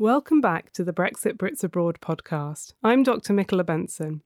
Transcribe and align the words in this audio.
Welcome 0.00 0.40
back 0.40 0.72
to 0.72 0.82
the 0.82 0.94
Brexit 0.94 1.34
Brits 1.34 1.62
Abroad 1.62 1.98
podcast. 2.00 2.72
I'm 2.82 3.02
Dr. 3.02 3.34
Michaela 3.34 3.64
Benson. 3.64 4.22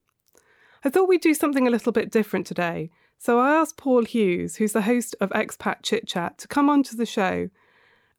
I 0.84 0.88
thought 0.88 1.08
we'd 1.08 1.20
do 1.20 1.34
something 1.34 1.66
a 1.66 1.70
little 1.70 1.90
bit 1.90 2.12
different 2.12 2.46
today, 2.46 2.92
so 3.18 3.40
I 3.40 3.54
asked 3.54 3.76
Paul 3.76 4.04
Hughes, 4.04 4.54
who's 4.54 4.72
the 4.72 4.82
host 4.82 5.16
of 5.20 5.30
Expat 5.30 5.78
Chit 5.82 6.06
Chat, 6.06 6.38
to 6.38 6.46
come 6.46 6.70
onto 6.70 6.96
the 6.96 7.04
show 7.04 7.50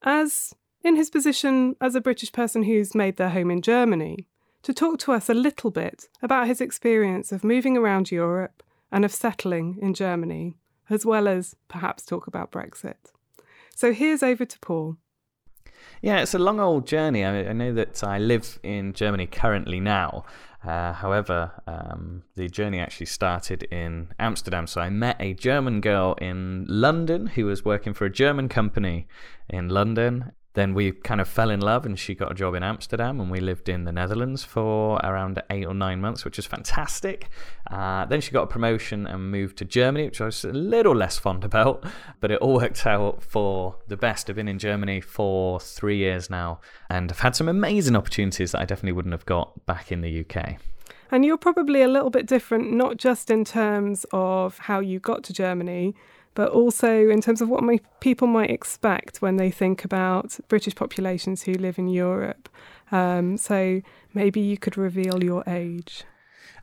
as 0.01 0.53
in 0.83 0.97
his 0.97 1.09
position 1.09 1.77
as 1.79 1.95
a 1.95 2.01
British 2.01 2.33
person 2.33 2.63
who's 2.63 2.93
made 2.93 3.15
their 3.15 3.29
home 3.29 3.49
in 3.49 3.61
Germany, 3.61 4.27
to 4.63 4.73
talk 4.73 4.99
to 4.99 5.13
us 5.13 5.29
a 5.29 5.33
little 5.33 5.71
bit 5.71 6.09
about 6.21 6.47
his 6.47 6.59
experience 6.59 7.31
of 7.31 7.45
moving 7.45 7.77
around 7.77 8.11
Europe 8.11 8.63
and 8.91 9.05
of 9.05 9.13
settling 9.13 9.79
in 9.81 9.93
Germany, 9.93 10.57
as 10.89 11.05
well 11.05 11.25
as 11.25 11.55
perhaps 11.69 12.03
talk 12.03 12.27
about 12.27 12.51
Brexit. 12.51 13.13
So 13.73 13.93
here's 13.93 14.23
over 14.23 14.43
to 14.43 14.59
Paul. 14.59 14.97
Yeah, 16.01 16.19
it's 16.19 16.33
a 16.33 16.39
long 16.39 16.59
old 16.59 16.87
journey. 16.87 17.23
I, 17.23 17.49
I 17.49 17.53
know 17.53 17.73
that 17.73 18.03
I 18.03 18.19
live 18.19 18.59
in 18.63 18.93
Germany 18.93 19.27
currently 19.27 19.79
now. 19.79 20.25
Uh, 20.65 20.93
however, 20.93 21.51
um, 21.67 22.23
the 22.35 22.47
journey 22.47 22.79
actually 22.79 23.05
started 23.05 23.63
in 23.63 24.09
Amsterdam. 24.17 24.65
So 24.65 24.81
I 24.81 24.89
met 24.89 25.15
a 25.19 25.33
German 25.33 25.79
girl 25.79 26.15
in 26.19 26.65
London 26.67 27.27
who 27.27 27.45
was 27.45 27.63
working 27.63 27.93
for 27.93 28.05
a 28.05 28.09
German 28.09 28.49
company 28.49 29.07
in 29.47 29.69
London 29.69 30.31
then 30.55 30.73
we 30.73 30.91
kind 30.91 31.21
of 31.21 31.27
fell 31.27 31.49
in 31.49 31.59
love 31.59 31.85
and 31.85 31.99
she 31.99 32.15
got 32.15 32.31
a 32.31 32.33
job 32.33 32.55
in 32.55 32.63
Amsterdam 32.63 33.19
and 33.19 33.29
we 33.29 33.39
lived 33.39 33.69
in 33.69 33.83
the 33.83 33.91
Netherlands 33.91 34.43
for 34.43 34.97
around 35.03 35.41
eight 35.49 35.65
or 35.65 35.73
nine 35.73 36.01
months, 36.01 36.25
which 36.25 36.37
was 36.37 36.45
fantastic. 36.45 37.29
Uh, 37.69 38.05
then 38.05 38.21
she 38.21 38.31
got 38.31 38.43
a 38.43 38.47
promotion 38.47 39.05
and 39.05 39.29
moved 39.29 39.57
to 39.57 39.65
Germany, 39.65 40.05
which 40.05 40.21
I 40.21 40.25
was 40.25 40.43
a 40.43 40.53
little 40.53 40.95
less 40.95 41.17
fond 41.17 41.43
about, 41.43 41.85
but 42.21 42.31
it 42.31 42.39
all 42.39 42.55
worked 42.55 42.87
out 42.87 43.21
for 43.21 43.75
the 43.87 43.97
best. 43.97 44.29
I've 44.29 44.37
been 44.37 44.47
in 44.47 44.59
Germany 44.59 45.01
for 45.01 45.59
three 45.59 45.97
years 45.97 46.29
now 46.29 46.61
and 46.89 47.11
I've 47.11 47.19
had 47.19 47.35
some 47.35 47.49
amazing 47.49 47.95
opportunities 47.95 48.53
that 48.53 48.61
I 48.61 48.65
definitely 48.65 48.93
wouldn't 48.93 49.13
have 49.13 49.25
got 49.25 49.65
back 49.65 49.91
in 49.91 50.01
the 50.01 50.25
UK. 50.25 50.57
And 51.11 51.23
you're 51.23 51.37
probably 51.37 51.81
a 51.81 51.87
little 51.87 52.09
bit 52.09 52.25
different, 52.25 52.71
not 52.71 52.97
just 52.97 53.29
in 53.29 53.45
terms 53.45 54.05
of 54.11 54.57
how 54.57 54.79
you 54.79 54.99
got 54.99 55.23
to 55.25 55.33
Germany, 55.33 55.95
but 56.35 56.51
also 56.51 57.09
in 57.09 57.21
terms 57.21 57.41
of 57.41 57.49
what 57.49 57.63
my, 57.63 57.79
people 57.99 58.27
might 58.27 58.51
expect 58.51 59.21
when 59.21 59.37
they 59.37 59.49
think 59.49 59.83
about 59.83 60.37
British 60.47 60.75
populations 60.75 61.43
who 61.43 61.53
live 61.53 61.79
in 61.79 61.87
Europe. 61.87 62.47
Um, 62.91 63.37
so 63.37 63.81
maybe 64.13 64.39
you 64.39 64.57
could 64.57 64.77
reveal 64.77 65.23
your 65.23 65.43
age. 65.47 66.03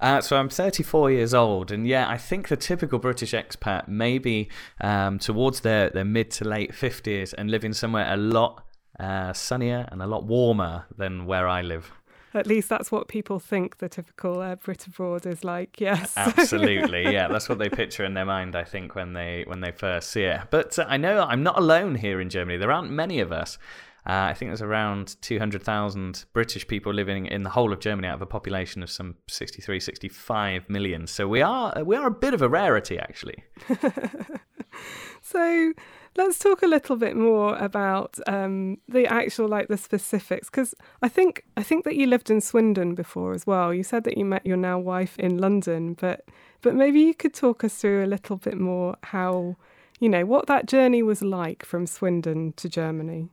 Uh, 0.00 0.20
so 0.20 0.36
I'm 0.36 0.48
34 0.48 1.12
years 1.12 1.32
old, 1.32 1.70
and 1.70 1.86
yeah, 1.86 2.08
I 2.08 2.18
think 2.18 2.48
the 2.48 2.56
typical 2.56 2.98
British 2.98 3.32
expat 3.32 3.86
may 3.86 4.18
be 4.18 4.50
um, 4.80 5.20
towards 5.20 5.60
their, 5.60 5.90
their 5.90 6.04
mid 6.04 6.30
to 6.32 6.44
late 6.44 6.72
50s 6.72 7.32
and 7.38 7.50
living 7.50 7.72
somewhere 7.72 8.12
a 8.12 8.16
lot 8.16 8.64
uh, 8.98 9.32
sunnier 9.32 9.88
and 9.92 10.02
a 10.02 10.06
lot 10.06 10.24
warmer 10.24 10.86
than 10.96 11.24
where 11.24 11.46
I 11.46 11.62
live. 11.62 11.92
At 12.34 12.46
least 12.46 12.68
that's 12.68 12.90
what 12.90 13.08
people 13.08 13.38
think 13.38 13.78
the 13.78 13.88
typical 13.88 14.40
uh, 14.40 14.56
Brit 14.56 14.86
abroad 14.86 15.26
is 15.26 15.44
like. 15.44 15.80
Yes, 15.80 16.14
absolutely. 16.16 17.12
Yeah, 17.12 17.28
that's 17.28 17.48
what 17.48 17.58
they 17.58 17.68
picture 17.68 18.04
in 18.04 18.14
their 18.14 18.24
mind. 18.24 18.56
I 18.56 18.64
think 18.64 18.94
when 18.94 19.12
they 19.12 19.44
when 19.46 19.60
they 19.60 19.70
first 19.72 20.10
see 20.10 20.22
it. 20.22 20.40
But 20.50 20.78
uh, 20.78 20.86
I 20.88 20.96
know 20.96 21.22
I'm 21.22 21.42
not 21.42 21.58
alone 21.58 21.94
here 21.94 22.20
in 22.20 22.30
Germany. 22.30 22.56
There 22.56 22.72
aren't 22.72 22.90
many 22.90 23.20
of 23.20 23.32
us. 23.32 23.58
Uh, 24.04 24.30
I 24.30 24.34
think 24.34 24.48
there's 24.48 24.62
around 24.62 25.14
200,000 25.22 26.24
British 26.32 26.66
people 26.66 26.92
living 26.92 27.26
in 27.26 27.44
the 27.44 27.50
whole 27.50 27.72
of 27.72 27.78
Germany 27.78 28.08
out 28.08 28.16
of 28.16 28.22
a 28.22 28.26
population 28.26 28.82
of 28.82 28.90
some 28.90 29.14
63, 29.28 29.78
65 29.78 30.68
million. 30.68 31.06
So 31.06 31.28
we 31.28 31.40
are 31.40 31.84
we 31.84 31.94
are 31.94 32.08
a 32.08 32.10
bit 32.10 32.34
of 32.34 32.42
a 32.42 32.48
rarity, 32.48 32.98
actually. 32.98 33.44
so 35.22 35.72
let's 36.16 36.38
talk 36.38 36.62
a 36.62 36.66
little 36.66 36.96
bit 36.96 37.16
more 37.16 37.56
about 37.56 38.18
um, 38.26 38.78
the 38.88 39.06
actual 39.06 39.48
like 39.48 39.68
the 39.68 39.76
specifics 39.76 40.50
because 40.50 40.74
I 41.02 41.08
think 41.08 41.44
I 41.56 41.62
think 41.62 41.84
that 41.84 41.96
you 41.96 42.06
lived 42.06 42.30
in 42.30 42.40
Swindon 42.40 42.94
before 42.94 43.32
as 43.32 43.46
well. 43.46 43.72
You 43.72 43.82
said 43.82 44.04
that 44.04 44.18
you 44.18 44.24
met 44.24 44.46
your 44.46 44.56
now 44.56 44.78
wife 44.78 45.18
in 45.18 45.38
London, 45.38 45.94
but 45.94 46.24
but 46.60 46.74
maybe 46.74 47.00
you 47.00 47.14
could 47.14 47.34
talk 47.34 47.64
us 47.64 47.74
through 47.74 48.04
a 48.04 48.06
little 48.06 48.36
bit 48.36 48.58
more 48.58 48.96
how 49.04 49.56
you 50.00 50.08
know 50.08 50.26
what 50.26 50.46
that 50.46 50.66
journey 50.66 51.02
was 51.02 51.22
like 51.22 51.64
from 51.64 51.86
Swindon 51.86 52.52
to 52.54 52.68
Germany. 52.68 53.28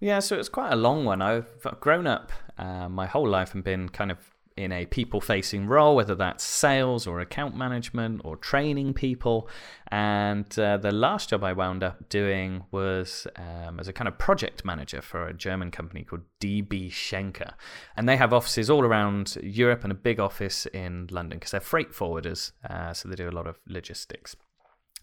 Yeah, 0.00 0.20
so 0.20 0.38
it's 0.38 0.48
quite 0.48 0.72
a 0.72 0.76
long 0.76 1.04
one. 1.04 1.20
I've 1.20 1.66
grown 1.80 2.06
up 2.06 2.32
uh, 2.56 2.88
my 2.88 3.06
whole 3.06 3.28
life 3.28 3.54
and 3.54 3.64
been 3.64 3.88
kind 3.88 4.10
of 4.12 4.18
in 4.58 4.72
a 4.72 4.86
people 4.86 5.20
facing 5.20 5.66
role, 5.66 5.94
whether 5.94 6.16
that's 6.16 6.42
sales 6.42 7.06
or 7.06 7.20
account 7.20 7.56
management 7.56 8.20
or 8.24 8.36
training 8.36 8.92
people. 8.92 9.48
And 9.92 10.58
uh, 10.58 10.76
the 10.78 10.90
last 10.90 11.30
job 11.30 11.44
I 11.44 11.52
wound 11.52 11.84
up 11.84 12.08
doing 12.08 12.64
was 12.72 13.28
um, 13.36 13.78
as 13.78 13.86
a 13.86 13.92
kind 13.92 14.08
of 14.08 14.18
project 14.18 14.64
manager 14.64 15.00
for 15.00 15.28
a 15.28 15.32
German 15.32 15.70
company 15.70 16.02
called 16.02 16.22
DB 16.40 16.90
Schenker. 16.90 17.52
And 17.96 18.08
they 18.08 18.16
have 18.16 18.32
offices 18.32 18.68
all 18.68 18.82
around 18.82 19.38
Europe 19.42 19.84
and 19.84 19.92
a 19.92 19.94
big 19.96 20.18
office 20.18 20.66
in 20.66 21.06
London 21.10 21.38
because 21.38 21.52
they're 21.52 21.60
freight 21.60 21.92
forwarders. 21.92 22.50
Uh, 22.68 22.92
so 22.92 23.08
they 23.08 23.14
do 23.14 23.28
a 23.28 23.30
lot 23.30 23.46
of 23.46 23.60
logistics. 23.68 24.34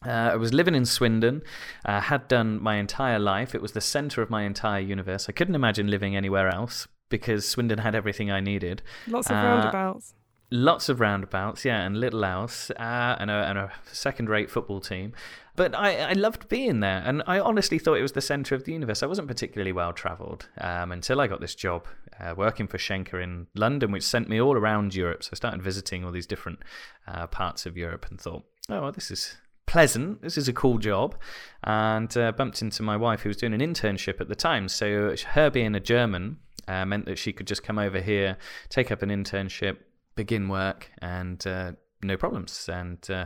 Uh, 0.06 0.32
I 0.34 0.36
was 0.36 0.54
living 0.54 0.76
in 0.76 0.86
Swindon, 0.86 1.42
uh, 1.86 2.02
had 2.02 2.28
done 2.28 2.62
my 2.62 2.76
entire 2.76 3.18
life. 3.18 3.56
It 3.56 3.62
was 3.62 3.72
the 3.72 3.82
center 3.82 4.22
of 4.22 4.30
my 4.30 4.44
entire 4.44 4.82
universe. 4.82 5.28
I 5.30 5.32
couldn't 5.32 5.56
imagine 5.56 5.88
living 5.88 6.16
anywhere 6.16 6.50
else 6.50 6.88
because 7.10 7.48
Swindon 7.48 7.80
had 7.80 7.96
everything 7.96 8.32
I 8.32 8.40
needed. 8.40 8.82
Lots 9.08 9.30
of 9.30 9.38
uh, 9.38 9.40
roundabouts. 9.40 10.14
Lots 10.52 10.90
of 10.90 11.00
roundabouts, 11.00 11.66
yeah, 11.66 11.82
and 11.82 12.00
Little 12.00 12.24
House, 12.24 12.70
uh, 12.72 13.16
and 13.20 13.32
a, 13.32 13.34
and 13.34 13.58
a 13.58 13.72
second-rate 13.92 14.50
football 14.50 14.80
team. 14.80 15.14
But 15.56 15.74
I, 15.74 15.98
I 15.98 16.14
loved 16.14 16.48
being 16.50 16.82
there, 16.82 17.02
and 17.04 17.24
I 17.26 17.40
honestly 17.40 17.80
thought 17.80 17.96
it 17.96 18.04
was 18.04 18.12
the 18.12 18.22
centre 18.22 18.54
of 18.54 18.64
the 18.64 18.74
universe. 18.74 19.02
I 19.02 19.08
wasn't 19.08 19.28
particularly 19.28 19.72
well 19.72 19.92
travelled 19.92 20.48
um, 20.60 20.92
until 20.92 21.20
I 21.20 21.28
got 21.28 21.42
this 21.42 21.56
job 21.56 21.88
uh, 22.20 22.36
working 22.38 22.68
for 22.68 22.78
Schenker 22.78 23.22
in 23.22 23.48
London, 23.56 23.92
which 23.92 24.04
sent 24.04 24.30
me 24.30 24.40
all 24.40 24.56
around 24.56 24.94
Europe. 24.94 25.24
So 25.24 25.32
I 25.34 25.36
started 25.36 25.64
visiting 25.64 26.06
all 26.06 26.12
these 26.12 26.28
different 26.28 26.60
uh, 27.08 27.26
parts 27.28 27.66
of 27.66 27.76
Europe 27.76 28.06
and 28.10 28.22
thought, 28.22 28.44
oh, 28.70 28.82
well, 28.82 28.92
this 28.92 29.10
is 29.10 29.38
pleasant. 29.66 30.22
This 30.22 30.38
is 30.38 30.48
a 30.48 30.54
cool 30.54 30.78
job. 30.78 31.16
And 31.64 32.16
uh, 32.16 32.32
bumped 32.34 32.62
into 32.62 32.84
my 32.84 32.98
wife, 32.98 33.22
who 33.22 33.30
was 33.30 33.38
doing 33.38 33.54
an 33.54 33.62
internship 33.62 34.22
at 34.22 34.30
the 34.30 34.36
time. 34.36 34.70
So 34.70 35.16
her 35.32 35.50
being 35.50 35.74
a 35.74 35.80
German, 35.80 36.38
uh, 36.68 36.86
meant 36.86 37.06
that 37.06 37.18
she 37.18 37.34
could 37.34 37.48
just 37.48 37.64
come 37.64 37.80
over 37.80 38.00
here, 38.02 38.38
take 38.70 38.92
up 38.92 39.02
an 39.02 39.09
internship, 39.09 39.78
begin 40.16 40.48
work, 40.48 40.92
and 41.02 41.46
uh, 41.46 41.74
no 42.03 42.18
problems. 42.18 42.70
And 42.72 43.09
uh, 43.09 43.26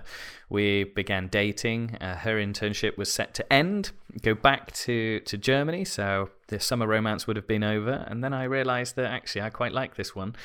we 0.49 0.85
began 0.85 1.27
dating. 1.27 1.95
Uh, 2.01 2.15
her 2.15 2.37
internship 2.37 2.97
was 2.97 3.11
set 3.11 3.33
to 3.35 3.53
end, 3.53 3.91
go 4.21 4.33
back 4.33 4.71
to, 4.73 5.19
to 5.21 5.37
Germany. 5.37 5.85
So 5.85 6.29
the 6.47 6.59
summer 6.59 6.87
romance 6.87 7.27
would 7.27 7.35
have 7.35 7.47
been 7.47 7.63
over. 7.63 8.05
And 8.07 8.23
then 8.23 8.33
I 8.33 8.43
realized 8.45 8.95
that 8.95 9.05
actually 9.05 9.41
I 9.41 9.49
quite 9.49 9.73
like 9.73 9.95
this 9.95 10.15
one 10.15 10.35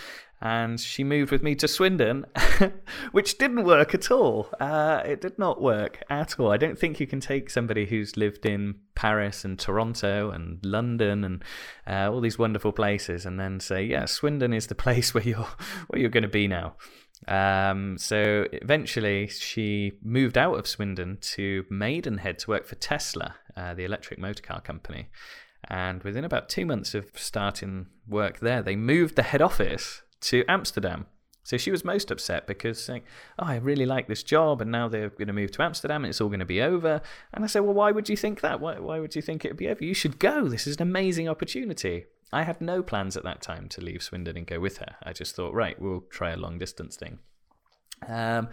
and 0.45 0.79
she 0.79 1.03
moved 1.03 1.33
with 1.33 1.43
me 1.43 1.55
to 1.55 1.67
Swindon, 1.67 2.27
which 3.13 3.39
didn't 3.39 3.65
work 3.65 3.95
at 3.95 4.11
all. 4.11 4.51
Uh, 4.61 5.01
it 5.03 5.23
did 5.23 5.39
not 5.39 5.63
work 5.63 6.03
at 6.11 6.39
all. 6.39 6.53
I 6.53 6.59
don't 6.59 6.79
think 6.79 7.01
you 7.01 7.07
can 7.07 7.19
take 7.19 7.49
somebody 7.49 7.87
who's 7.87 8.19
lived 8.19 8.45
in 8.45 8.75
Paris 8.95 9.47
and 9.47 9.59
Toronto 9.59 10.31
and 10.31 10.59
London 10.63 11.25
and 11.25 11.43
uh, 11.87 12.13
all 12.13 12.21
these 12.21 12.39
wonderful 12.39 12.73
places 12.73 13.25
and 13.25 13.41
then 13.41 13.59
say, 13.59 13.85
yeah, 13.85 14.05
Swindon 14.05 14.53
is 14.53 14.67
the 14.67 14.75
place 14.85 15.15
where 15.15 15.25
you're 15.25 15.49
where 15.89 15.99
you're 15.99 16.11
going 16.11 16.23
to 16.23 16.29
be 16.29 16.47
now. 16.47 16.75
Um, 17.27 17.97
so 17.97 18.47
eventually, 18.53 19.29
she 19.29 19.93
moved 20.03 20.37
out 20.37 20.59
of 20.59 20.67
Swindon 20.67 21.17
to 21.23 21.65
Maidenhead 21.71 22.39
to 22.41 22.51
work 22.51 22.67
for 22.67 22.75
Tesla, 22.75 23.37
uh, 23.57 23.73
the 23.73 23.85
electric 23.85 24.19
motor 24.19 24.43
car 24.43 24.61
company. 24.61 25.09
And 25.69 26.03
within 26.03 26.27
about 26.27 26.51
two 26.51 26.67
months 26.67 26.95
of 26.95 27.07
starting 27.15 27.87
work 28.07 28.41
there, 28.41 28.61
they 28.61 28.77
moved 28.77 29.17
the 29.17 29.23
head 29.23 29.41
office 29.41 30.03
to 30.25 30.45
Amsterdam. 30.49 31.07
So 31.43 31.59
she 31.59 31.71
was 31.71 31.85
most 31.85 32.11
upset 32.11 32.47
because 32.47 32.83
saying, 32.83 33.03
"Oh, 33.39 33.47
I 33.47 33.57
really 33.57 33.85
like 33.85 34.09
this 34.09 34.23
job, 34.23 34.63
and 34.63 34.71
now 34.71 34.89
they're 34.89 35.11
going 35.11 35.29
to 35.29 35.35
move 35.35 35.53
to 35.53 35.63
Amsterdam, 35.63 36.05
and 36.05 36.11
it's 36.11 36.21
all 36.21 36.29
going 36.29 36.41
to 36.41 36.47
be 36.47 36.63
over." 36.63 37.03
And 37.35 37.45
I 37.45 37.47
said, 37.47 37.61
"Well, 37.61 37.75
why 37.75 37.93
would 37.93 38.09
you 38.09 38.17
think 38.17 38.41
that? 38.41 38.61
Why, 38.61 38.79
why 38.79 38.99
would 38.99 39.15
you 39.15 39.23
think 39.23 39.45
it 39.45 39.49
would 39.49 39.59
be 39.59 39.69
over? 39.69 39.85
You 39.85 39.95
should 39.95 40.19
go. 40.19 40.49
This 40.49 40.67
is 40.67 40.77
an 40.77 40.83
amazing 40.83 41.29
opportunity." 41.29 42.07
I 42.33 42.43
had 42.43 42.61
no 42.61 42.83
plans 42.83 43.17
at 43.17 43.23
that 43.23 43.43
time 43.43 43.69
to 43.69 43.81
leave 43.81 44.03
Swindon 44.03 44.37
and 44.37 44.47
go 44.47 44.59
with 44.59 44.79
her. 44.79 44.97
I 45.03 45.13
just 45.13 45.37
thought, 45.37 45.55
right, 45.55 45.81
we'll 45.81 46.01
try 46.11 46.33
a 46.33 46.37
long 46.37 46.59
distance 46.59 46.97
thing. 46.97 47.21
Um, 48.09 48.49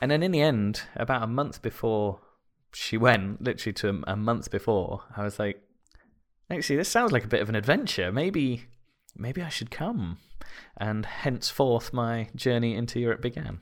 and 0.00 0.10
then 0.10 0.24
in 0.24 0.32
the 0.32 0.40
end, 0.40 0.82
about 0.96 1.22
a 1.22 1.28
month 1.28 1.62
before 1.62 2.20
she 2.72 2.96
went, 2.96 3.40
literally 3.40 3.74
to 3.74 4.02
a 4.08 4.16
month 4.16 4.50
before, 4.50 5.02
I 5.16 5.22
was 5.22 5.38
like, 5.38 5.62
actually, 6.50 6.76
this 6.76 6.88
sounds 6.88 7.12
like 7.12 7.24
a 7.24 7.28
bit 7.28 7.42
of 7.42 7.48
an 7.48 7.54
adventure. 7.54 8.10
Maybe, 8.10 8.64
maybe 9.16 9.42
I 9.42 9.48
should 9.48 9.70
come 9.70 10.18
and 10.76 11.06
henceforth 11.06 11.92
my 11.92 12.28
journey 12.34 12.74
into 12.74 13.00
Europe 13.00 13.20
began. 13.20 13.60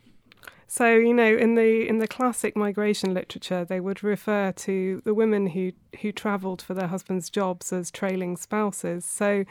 So 0.66 0.94
you 0.94 1.12
know, 1.12 1.36
in 1.36 1.56
the 1.56 1.88
in 1.88 1.98
the 1.98 2.06
classic 2.06 2.56
migration 2.56 3.12
literature, 3.12 3.64
they 3.64 3.80
would 3.80 4.04
refer 4.04 4.52
to 4.52 5.02
the 5.04 5.14
women 5.14 5.48
who 5.48 5.72
who 6.00 6.12
travelled 6.12 6.62
for 6.62 6.74
their 6.74 6.86
husbands' 6.86 7.28
jobs 7.28 7.72
as 7.72 7.90
trailing 7.90 8.36
spouses. 8.36 9.04
So 9.04 9.44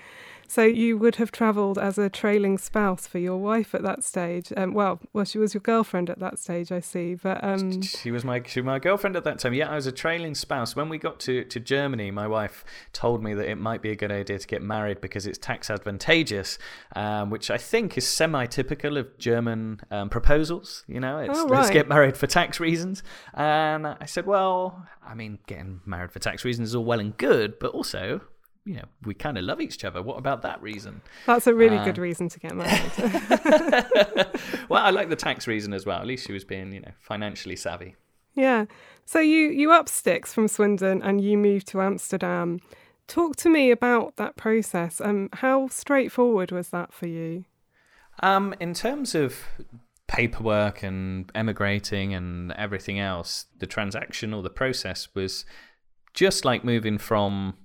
So 0.49 0.63
you 0.63 0.97
would 0.97 1.17
have 1.17 1.31
travelled 1.31 1.77
as 1.77 1.99
a 1.99 2.09
trailing 2.09 2.57
spouse 2.57 3.05
for 3.05 3.19
your 3.19 3.37
wife 3.37 3.75
at 3.75 3.83
that 3.83 4.03
stage. 4.03 4.51
Um, 4.57 4.73
well, 4.73 4.99
well, 5.13 5.23
she 5.23 5.37
was 5.37 5.53
your 5.53 5.61
girlfriend 5.61 6.09
at 6.09 6.17
that 6.17 6.39
stage, 6.39 6.71
I 6.71 6.79
see. 6.79 7.13
But 7.13 7.43
um... 7.43 7.83
she 7.83 8.09
was 8.09 8.25
my 8.25 8.41
she 8.43 8.59
was 8.59 8.65
my 8.65 8.79
girlfriend 8.79 9.15
at 9.15 9.23
that 9.25 9.37
time. 9.37 9.53
Yeah, 9.53 9.69
I 9.69 9.75
was 9.75 9.85
a 9.85 9.91
trailing 9.91 10.33
spouse. 10.33 10.75
When 10.75 10.89
we 10.89 10.97
got 10.97 11.19
to, 11.21 11.43
to 11.43 11.59
Germany, 11.59 12.09
my 12.09 12.27
wife 12.27 12.65
told 12.93 13.23
me 13.23 13.35
that 13.35 13.47
it 13.47 13.57
might 13.57 13.83
be 13.83 13.91
a 13.91 13.95
good 13.95 14.11
idea 14.11 14.39
to 14.39 14.47
get 14.47 14.63
married 14.63 15.01
because 15.01 15.27
it's 15.27 15.37
tax 15.37 15.69
advantageous, 15.69 16.57
um, 16.95 17.29
which 17.29 17.51
I 17.51 17.57
think 17.57 17.95
is 17.95 18.07
semi-typical 18.07 18.97
of 18.97 19.15
German 19.19 19.81
um, 19.91 20.09
proposals. 20.09 20.83
You 20.87 20.99
know, 20.99 21.19
it's 21.19 21.37
Oh, 21.37 21.45
let's 21.45 21.69
get 21.69 21.87
married 21.87 22.17
for 22.17 22.25
tax 22.25 22.59
reasons. 22.59 23.03
And 23.35 23.85
I 23.85 24.05
said, 24.05 24.25
well, 24.25 24.87
I 25.05 25.13
mean, 25.13 25.37
getting 25.45 25.81
married 25.85 26.11
for 26.11 26.17
tax 26.17 26.43
reasons 26.43 26.69
is 26.69 26.75
all 26.75 26.85
well 26.85 26.99
and 26.99 27.15
good, 27.15 27.59
but 27.59 27.69
also. 27.71 28.21
You 28.69 28.75
know, 28.75 28.85
we 29.03 29.15
kind 29.15 29.35
of 29.39 29.43
love 29.45 29.59
each 29.61 29.83
other. 29.83 30.03
What 30.03 30.19
about 30.19 30.43
that 30.43 30.61
reason? 30.61 31.01
That's 31.25 31.47
a 31.47 31.53
really 31.55 31.77
Uh, 31.77 31.85
good 31.85 31.97
reason 31.97 32.29
to 32.29 32.39
get 32.39 32.55
married. 32.55 32.91
well, 34.69 34.83
I 34.85 34.91
like 34.91 35.09
the 35.09 35.15
tax 35.15 35.47
reason 35.47 35.73
as 35.73 35.87
well. 35.87 35.99
At 35.99 36.05
least 36.05 36.27
she 36.27 36.33
was 36.33 36.43
being, 36.43 36.71
you 36.73 36.81
know, 36.81 36.91
financially 36.99 37.55
savvy. 37.55 37.95
yeah. 38.35 38.65
So 39.05 39.19
you 39.19 39.49
you 39.49 39.71
up 39.71 39.89
sticks 39.89 40.35
from 40.35 40.47
Swindon 40.47 41.01
and 41.01 41.19
you 41.19 41.35
moved 41.35 41.67
to 41.69 41.81
Amsterdam. 41.81 42.59
Talk 43.07 43.35
to 43.37 43.49
me 43.49 43.71
about 43.71 44.17
that 44.17 44.35
process. 44.37 45.01
Um, 45.01 45.29
how 45.33 45.67
straightforward 45.69 46.51
was 46.51 46.69
that 46.69 46.93
for 46.93 47.07
you? 47.07 47.45
Um, 48.21 48.53
in 48.59 48.75
terms 48.75 49.15
of 49.15 49.33
paperwork 50.07 50.83
and 50.83 51.31
emigrating 51.33 52.13
and 52.13 52.51
everything 52.51 52.99
else, 52.99 53.45
the 53.57 53.65
transaction 53.65 54.31
or 54.31 54.43
the 54.43 54.49
process 54.51 55.07
was 55.15 55.43
just 56.13 56.45
like 56.45 56.63
moving 56.63 56.99
from 56.99 57.55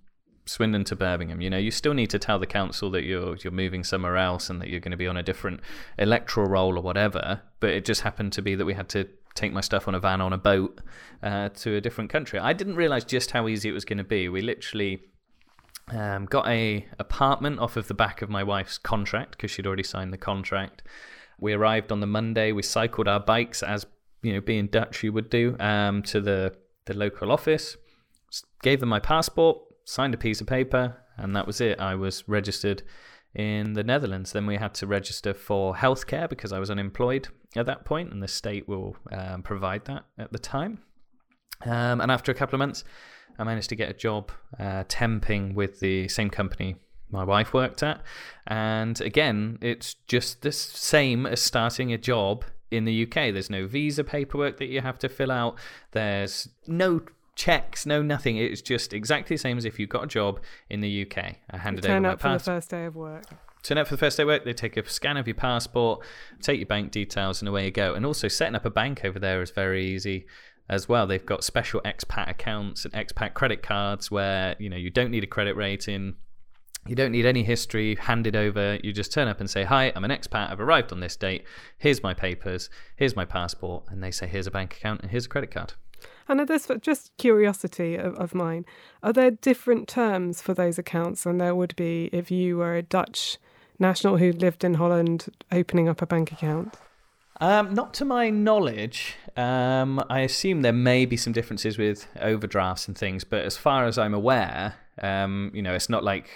Swindon 0.47 0.85
to 0.85 0.97
Birmingham. 0.97 1.41
You 1.41 1.51
know, 1.51 1.59
you 1.59 1.71
still 1.71 1.95
need 1.95 2.11
to 2.11 2.19
tell 2.19 2.39
the 2.39 2.47
council 2.47 2.91
that 2.91 3.05
you're 3.05 3.37
you're 3.37 3.53
moving 3.53 3.85
somewhere 3.85 4.17
else 4.17 4.51
and 4.51 4.61
that 4.61 4.69
you're 4.69 4.81
going 4.81 4.91
to 4.93 4.97
be 4.97 5.07
on 5.07 5.17
a 5.17 5.23
different 5.23 5.61
electoral 5.99 6.47
roll 6.47 6.79
or 6.79 6.83
whatever. 6.83 7.43
But 7.61 7.71
it 7.71 7.85
just 7.85 8.03
happened 8.03 8.33
to 8.35 8.43
be 8.43 8.55
that 8.55 8.65
we 8.65 8.75
had 8.75 8.89
to 8.91 9.09
take 9.35 9.53
my 9.53 9.61
stuff 9.61 9.89
on 9.89 9.95
a 9.95 10.01
van 10.01 10.21
on 10.21 10.33
a 10.33 10.39
boat 10.39 10.81
uh, 11.23 11.49
to 11.51 11.77
a 11.77 11.81
different 11.81 12.11
country. 12.11 12.39
I 12.39 12.53
didn't 12.53 12.77
realize 12.77 13.05
just 13.05 13.33
how 13.33 13.49
easy 13.49 13.69
it 13.69 13.73
was 13.73 13.85
going 13.85 13.99
to 13.99 14.05
be. 14.05 14.29
We 14.29 14.43
literally 14.43 15.01
um, 15.89 16.27
got 16.27 16.47
a 16.47 16.87
apartment 16.99 17.59
off 17.59 17.77
of 17.77 17.89
the 17.89 17.95
back 17.95 18.23
of 18.23 18.31
my 18.31 18.43
wife's 18.43 18.79
contract 18.79 19.33
because 19.33 19.51
she'd 19.51 19.67
already 19.67 19.83
signed 19.83 20.13
the 20.13 20.19
contract. 20.19 20.83
We 21.41 21.53
arrived 21.53 21.91
on 21.91 22.01
the 22.01 22.07
Monday. 22.07 22.53
We 22.53 22.63
cycled 22.63 23.09
our 23.09 23.19
bikes 23.19 23.63
as 23.63 23.87
you 24.25 24.33
know, 24.33 24.41
being 24.41 24.67
Dutch, 24.67 25.05
you 25.05 25.13
would 25.13 25.31
do 25.31 25.55
um, 25.61 26.03
to 26.05 26.21
the 26.21 26.55
the 26.87 26.95
local 26.95 27.31
office. 27.31 27.77
Gave 28.63 28.81
them 28.81 28.89
my 28.89 28.99
passport, 28.99 29.59
signed 29.85 30.15
a 30.15 30.19
piece 30.19 30.41
of 30.41 30.47
paper, 30.47 30.97
and 31.17 31.35
that 31.37 31.47
was 31.47 31.61
it. 31.61 31.81
I 31.81 31.95
was 31.95 32.29
registered 32.29 32.83
in 33.35 33.73
the 33.75 33.85
Netherlands. 33.85 34.33
Then 34.33 34.47
we 34.47 34.57
had 34.57 34.75
to 34.75 34.87
register 34.87 35.35
for 35.35 35.75
healthcare 35.75 36.29
because 36.29 36.53
I 36.53 36.59
was 36.59 36.71
unemployed 36.71 37.29
at 37.57 37.67
that 37.67 37.85
point, 37.85 38.13
and 38.13 38.23
the 38.23 38.29
state 38.29 38.69
will 38.69 38.97
um, 39.13 39.43
provide 39.43 39.85
that 39.87 40.05
at 40.19 40.33
the 40.33 40.39
time. 40.39 40.79
Um, 41.65 42.01
and 42.01 42.11
after 42.11 42.33
a 42.33 42.35
couple 42.35 42.57
of 42.57 42.59
months, 42.59 42.85
I 43.39 43.45
managed 43.45 43.69
to 43.71 43.77
get 43.77 43.91
a 43.91 43.95
job 43.95 44.31
uh, 44.59 44.85
temping 44.85 45.55
with 45.55 45.81
the 45.81 46.09
same 46.09 46.31
company 46.31 46.77
my 47.11 47.25
wife 47.25 47.55
worked 47.55 47.83
at. 47.83 48.03
And 48.47 49.01
again, 49.01 49.59
it's 49.61 49.95
just 50.07 50.43
the 50.43 50.53
same 50.53 51.27
as 51.27 51.41
starting 51.41 51.93
a 51.93 51.99
job 51.99 52.45
in 52.71 52.85
the 52.85 53.05
UK. 53.05 53.33
There's 53.33 53.51
no 53.51 53.67
visa 53.67 54.05
paperwork 54.05 54.59
that 54.59 54.67
you 54.67 54.81
have 54.81 54.99
to 54.99 55.09
fill 55.09 55.31
out, 55.31 55.57
there's 55.93 56.49
no 56.67 57.03
checks, 57.37 57.87
no 57.87 58.03
nothing. 58.03 58.37
It's 58.37 58.63
just 58.63 58.93
exactly 58.93 59.37
the 59.37 59.41
same 59.41 59.59
as 59.59 59.65
if 59.65 59.79
you 59.79 59.87
got 59.87 60.05
a 60.05 60.07
job 60.07 60.41
in 60.71 60.81
the 60.81 61.03
UK. 61.03 61.37
I 61.51 61.57
handed 61.59 61.85
over 61.85 61.95
Turn 61.95 62.03
my 62.03 62.11
up 62.11 62.21
for 62.21 62.33
the 62.33 62.39
first 62.39 62.71
day 62.71 62.85
of 62.87 62.97
work. 62.97 63.25
turn 63.63 63.79
up 63.79 63.87
for 63.87 63.95
the 63.95 63.99
first 63.99 64.17
day 64.17 64.23
of 64.23 64.29
work. 64.29 64.45
They 64.45 64.53
take 64.53 64.77
a 64.77 64.89
scan 64.89 65.17
of 65.17 65.27
your 65.27 65.35
passport, 65.35 66.05
take 66.41 66.59
your 66.59 66.67
bank 66.67 66.91
details, 66.93 67.41
and 67.41 67.49
away 67.49 67.67
you 67.67 67.71
go. 67.71 67.95
And 67.95 68.05
also 68.07 68.29
setting 68.29 68.55
up 68.55 68.65
a 68.65 68.71
bank 68.71 69.05
over 69.05 69.19
there 69.19 69.43
is 69.43 69.51
very 69.51 69.85
easy 69.87 70.27
as 70.69 70.89
well. 70.89 71.07
They've 71.07 71.25
got 71.25 71.45
special 71.45 71.81
expat 71.85 72.31
accounts 72.31 72.85
and 72.85 72.95
expat 72.95 73.35
credit 73.35 73.63
cards 73.63 74.11
where 74.11 74.57
you 74.59 74.71
know 74.71 74.77
you 74.77 74.91
don't 74.91 75.11
need 75.11 75.25
a 75.25 75.29
credit 75.29 75.57
rating. 75.57 76.15
You 76.87 76.95
don't 76.95 77.13
need 77.13 77.25
any 77.25 77.43
history 77.43 77.97
handed 77.99 78.37
over. 78.37 78.79
You 78.83 78.93
just 78.93 79.11
turn 79.11 79.27
up 79.27 79.41
and 79.41 79.49
say, 79.49 79.65
Hi, 79.65 79.91
I'm 79.97 80.05
an 80.05 80.11
expat. 80.11 80.51
I've 80.51 80.61
arrived 80.61 80.93
on 80.93 81.01
this 81.01 81.17
date. 81.17 81.45
Here's 81.79 82.03
my 82.03 82.13
papers. 82.13 82.69
Here's 82.97 83.17
my 83.17 83.25
passport. 83.25 83.85
And 83.89 84.03
they 84.03 84.11
say, 84.11 84.27
Here's 84.27 84.47
a 84.47 84.51
bank 84.51 84.77
account 84.77 85.01
and 85.01 85.11
here's 85.11 85.25
a 85.25 85.29
credit 85.31 85.51
card. 85.51 85.73
And 86.29 86.41
this 86.49 86.71
just 86.81 87.17
curiosity 87.19 87.97
of, 87.97 88.15
of 88.15 88.35
mine? 88.35 88.65
Are 89.03 89.13
there 89.13 89.31
different 89.31 89.89
terms 89.89 90.41
for 90.41 90.55
those 90.55 90.79
accounts 90.79 91.25
than 91.25 91.39
there 91.39 91.55
would 91.55 91.77
be 91.77 92.09
if 92.13 92.31
you 92.31 92.57
were 92.57 92.77
a 92.77 92.83
Dutch 92.83 93.39
national 93.79 94.17
who 94.19 94.33
lived 94.33 94.65
in 94.65 94.75
Holland 94.75 95.27
opening 95.53 95.89
up 95.89 96.01
a 96.01 96.07
bank 96.07 96.33
account? 96.33 96.77
Um, 97.41 97.75
not 97.75 97.93
to 97.95 98.05
my 98.05 98.31
knowledge. 98.31 99.17
Um, 99.37 100.03
I 100.09 100.21
assume 100.21 100.63
there 100.63 100.73
may 100.73 101.05
be 101.05 101.17
some 101.17 101.33
differences 101.33 101.77
with 101.77 102.07
overdrafts 102.21 102.87
and 102.87 102.97
things, 102.97 103.25
but 103.25 103.45
as 103.45 103.57
far 103.57 103.87
as 103.87 103.99
I'm 103.99 104.15
aware, 104.15 104.75
um, 105.03 105.51
you 105.53 105.63
know, 105.63 105.75
it's 105.75 105.89
not 105.89 106.05
like 106.05 106.29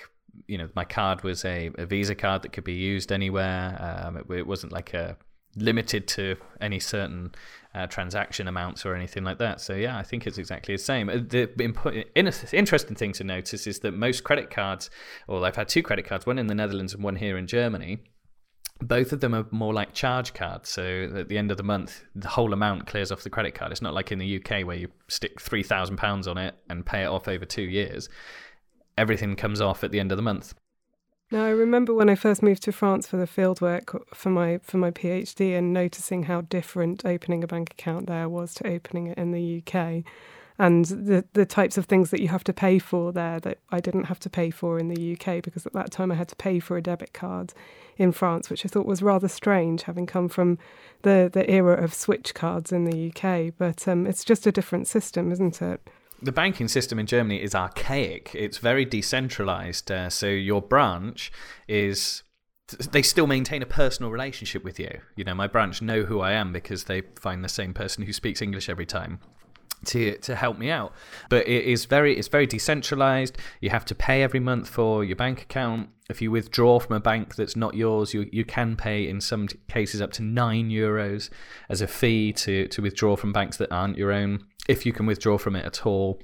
you 0.46 0.58
know 0.58 0.69
my 0.75 0.85
card 0.85 1.23
was 1.23 1.44
a, 1.44 1.70
a 1.79 1.87
Visa 1.87 2.14
card 2.14 2.43
that 2.43 2.52
could 2.52 2.64
be 2.64 2.75
used 2.75 3.12
anywhere. 3.12 4.05
Um, 4.05 4.17
it, 4.17 4.26
it 4.31 4.46
wasn't 4.46 4.73
like 4.73 4.93
a 4.93 5.17
limited 5.58 6.06
to 6.08 6.37
any 6.60 6.78
certain 6.78 7.32
uh, 7.75 7.87
transaction 7.87 8.49
amounts 8.49 8.84
or 8.87 8.94
anything 8.94 9.25
like 9.25 9.38
that. 9.38 9.60
So 9.60 9.75
yeah, 9.75 9.99
I 9.99 10.02
think 10.02 10.26
it's 10.26 10.38
exactly 10.38 10.75
the 10.75 10.82
same. 10.82 11.08
Uh, 11.08 11.19
The 11.19 12.06
interesting 12.52 12.96
thing 12.96 13.12
to 13.12 13.25
notice 13.25 13.66
is 13.66 13.81
that 13.81 13.93
most 13.93 14.25
credit 14.25 14.50
cards, 14.50 14.90
or 15.26 15.44
I've 15.44 15.56
had 15.56 15.69
two 15.69 15.82
credit 15.82 16.06
cards, 16.06 16.26
one 16.26 16.38
in 16.38 16.46
the 16.46 16.55
Netherlands 16.55 16.94
and 16.94 17.02
one 17.02 17.16
here 17.16 17.37
in 17.37 17.46
Germany 17.46 18.00
both 18.81 19.12
of 19.12 19.20
them 19.20 19.34
are 19.34 19.46
more 19.50 19.75
like 19.75 19.93
charge 19.93 20.34
cards. 20.34 20.69
So 20.69 21.10
at 21.16 21.28
the 21.28 21.38
end 21.38 21.50
of 21.50 21.56
the 21.56 21.62
month, 21.62 22.04
the 22.14 22.28
whole 22.28 22.52
amount 22.52 22.87
clears 22.87 23.11
off 23.11 23.22
the 23.22 23.31
credit 23.31 23.54
card. 23.54 23.72
It's 23.72 23.82
not 23.82 23.94
like 23.94 24.12
in 24.12 24.19
the 24.19 24.37
UK 24.37 24.64
where 24.64 24.76
you 24.76 24.88
stick 25.08 25.40
three 25.40 25.62
thousand 25.62 25.96
pounds 25.96 26.28
on 26.28 26.38
it 26.38 26.54
and 26.70 26.87
pay 26.87 27.02
it 27.02 27.08
off 27.08 27.28
over 27.28 27.44
two 27.44 27.62
years. 27.62 28.08
Everything 28.96 29.37
comes 29.37 29.61
off 29.61 29.84
at 29.84 29.90
the 29.90 30.00
end 30.00 30.12
of 30.12 30.16
the 30.16 30.22
month. 30.22 30.54
Now, 31.30 31.44
I 31.44 31.50
remember 31.50 31.92
when 31.92 32.08
I 32.08 32.14
first 32.14 32.42
moved 32.42 32.62
to 32.62 32.72
France 32.72 33.06
for 33.06 33.19
the 33.19 33.26
fieldwork 33.26 34.02
for 34.14 34.30
my 34.30 34.58
for 34.62 34.78
my 34.78 34.90
PhD 34.90 35.56
and 35.58 35.75
noticing 35.75 36.22
how 36.22 36.40
different 36.40 37.04
opening 37.04 37.44
a 37.44 37.46
bank 37.46 37.72
account 37.72 38.06
there 38.06 38.30
was 38.30 38.54
to 38.54 38.66
opening 38.66 39.08
it 39.08 39.19
in 39.19 39.32
the 39.32 39.62
UK, 39.62 40.04
and 40.58 40.86
the 40.86 41.26
the 41.34 41.44
types 41.44 41.76
of 41.76 41.84
things 41.84 42.10
that 42.10 42.22
you 42.22 42.28
have 42.28 42.44
to 42.44 42.54
pay 42.54 42.78
for 42.78 43.12
there 43.12 43.40
that 43.40 43.58
I 43.70 43.80
didn't 43.80 44.04
have 44.04 44.20
to 44.20 44.30
pay 44.30 44.50
for 44.50 44.78
in 44.78 44.88
the 44.88 45.12
UK 45.12 45.42
because 45.42 45.66
at 45.66 45.75
that 45.75 45.90
time 45.90 46.10
I 46.10 46.14
had 46.14 46.28
to 46.28 46.36
pay 46.36 46.60
for 46.60 46.78
a 46.78 46.82
debit 46.82 47.12
card 47.12 47.52
in 47.98 48.12
France, 48.12 48.48
which 48.48 48.64
I 48.64 48.69
thought 48.69 48.86
was 48.86 49.02
rather 49.02 49.28
strange, 49.28 49.82
having 49.82 50.06
come 50.06 50.30
from 50.30 50.58
the 51.02 51.28
the 51.30 51.50
era 51.50 51.75
of 51.75 51.92
switch 51.92 52.32
cards 52.32 52.72
in 52.72 52.86
the 52.86 53.12
UK. 53.12 53.52
But 53.58 53.86
um, 53.86 54.06
it's 54.06 54.25
just 54.25 54.46
a 54.46 54.52
different 54.52 54.86
system, 54.86 55.30
isn't 55.30 55.60
it? 55.60 55.86
The 56.22 56.32
banking 56.32 56.68
system 56.68 56.98
in 56.98 57.06
Germany 57.06 57.42
is 57.42 57.54
archaic. 57.54 58.30
It's 58.34 58.58
very 58.58 58.84
decentralized. 58.84 59.90
Uh, 59.90 60.10
so 60.10 60.26
your 60.26 60.62
branch 60.62 61.32
is 61.66 62.22
they 62.90 63.02
still 63.02 63.26
maintain 63.26 63.62
a 63.62 63.66
personal 63.66 64.10
relationship 64.10 64.62
with 64.62 64.78
you. 64.78 65.00
You 65.16 65.25
know, 65.25 65.34
my 65.34 65.46
branch 65.46 65.80
know 65.80 66.02
who 66.02 66.20
I 66.20 66.32
am 66.32 66.52
because 66.52 66.84
they 66.84 67.02
find 67.18 67.42
the 67.42 67.48
same 67.48 67.72
person 67.72 68.04
who 68.04 68.12
speaks 68.12 68.42
English 68.42 68.68
every 68.68 68.87
time 68.87 69.20
to 69.87 70.16
to 70.18 70.34
help 70.34 70.58
me 70.58 70.70
out. 70.70 70.92
But 71.28 71.46
it 71.48 71.64
is 71.64 71.84
very 71.84 72.16
it's 72.16 72.28
very 72.28 72.46
decentralized. 72.46 73.38
You 73.60 73.70
have 73.70 73.84
to 73.87 73.94
pay 73.94 74.22
every 74.22 74.40
month 74.40 74.68
for 74.68 75.04
your 75.04 75.16
bank 75.16 75.42
account. 75.42 75.90
If 76.08 76.22
you 76.22 76.30
withdraw 76.30 76.78
from 76.78 76.96
a 76.96 77.00
bank 77.00 77.37
that's 77.37 77.56
not 77.56 77.75
yours, 77.75 78.14
you 78.14 78.28
you 78.32 78.44
can 78.44 78.76
pay 78.76 79.08
in 79.08 79.20
some 79.20 79.48
cases 79.68 80.00
up 80.00 80.12
to 80.12 80.22
nine 80.22 80.70
euros 80.70 81.30
as 81.68 81.80
a 81.80 81.87
fee 81.87 82.32
to 82.34 82.68
to 82.68 82.82
withdraw 82.82 83.16
from 83.16 83.32
banks 83.32 83.56
that 83.58 83.72
aren't 83.72 83.96
your 83.96 84.12
own. 84.12 84.44
If 84.68 84.84
you 84.84 84.92
can 84.92 85.06
withdraw 85.06 85.38
from 85.38 85.56
it 85.56 85.64
at 85.64 85.87
all. 85.87 86.20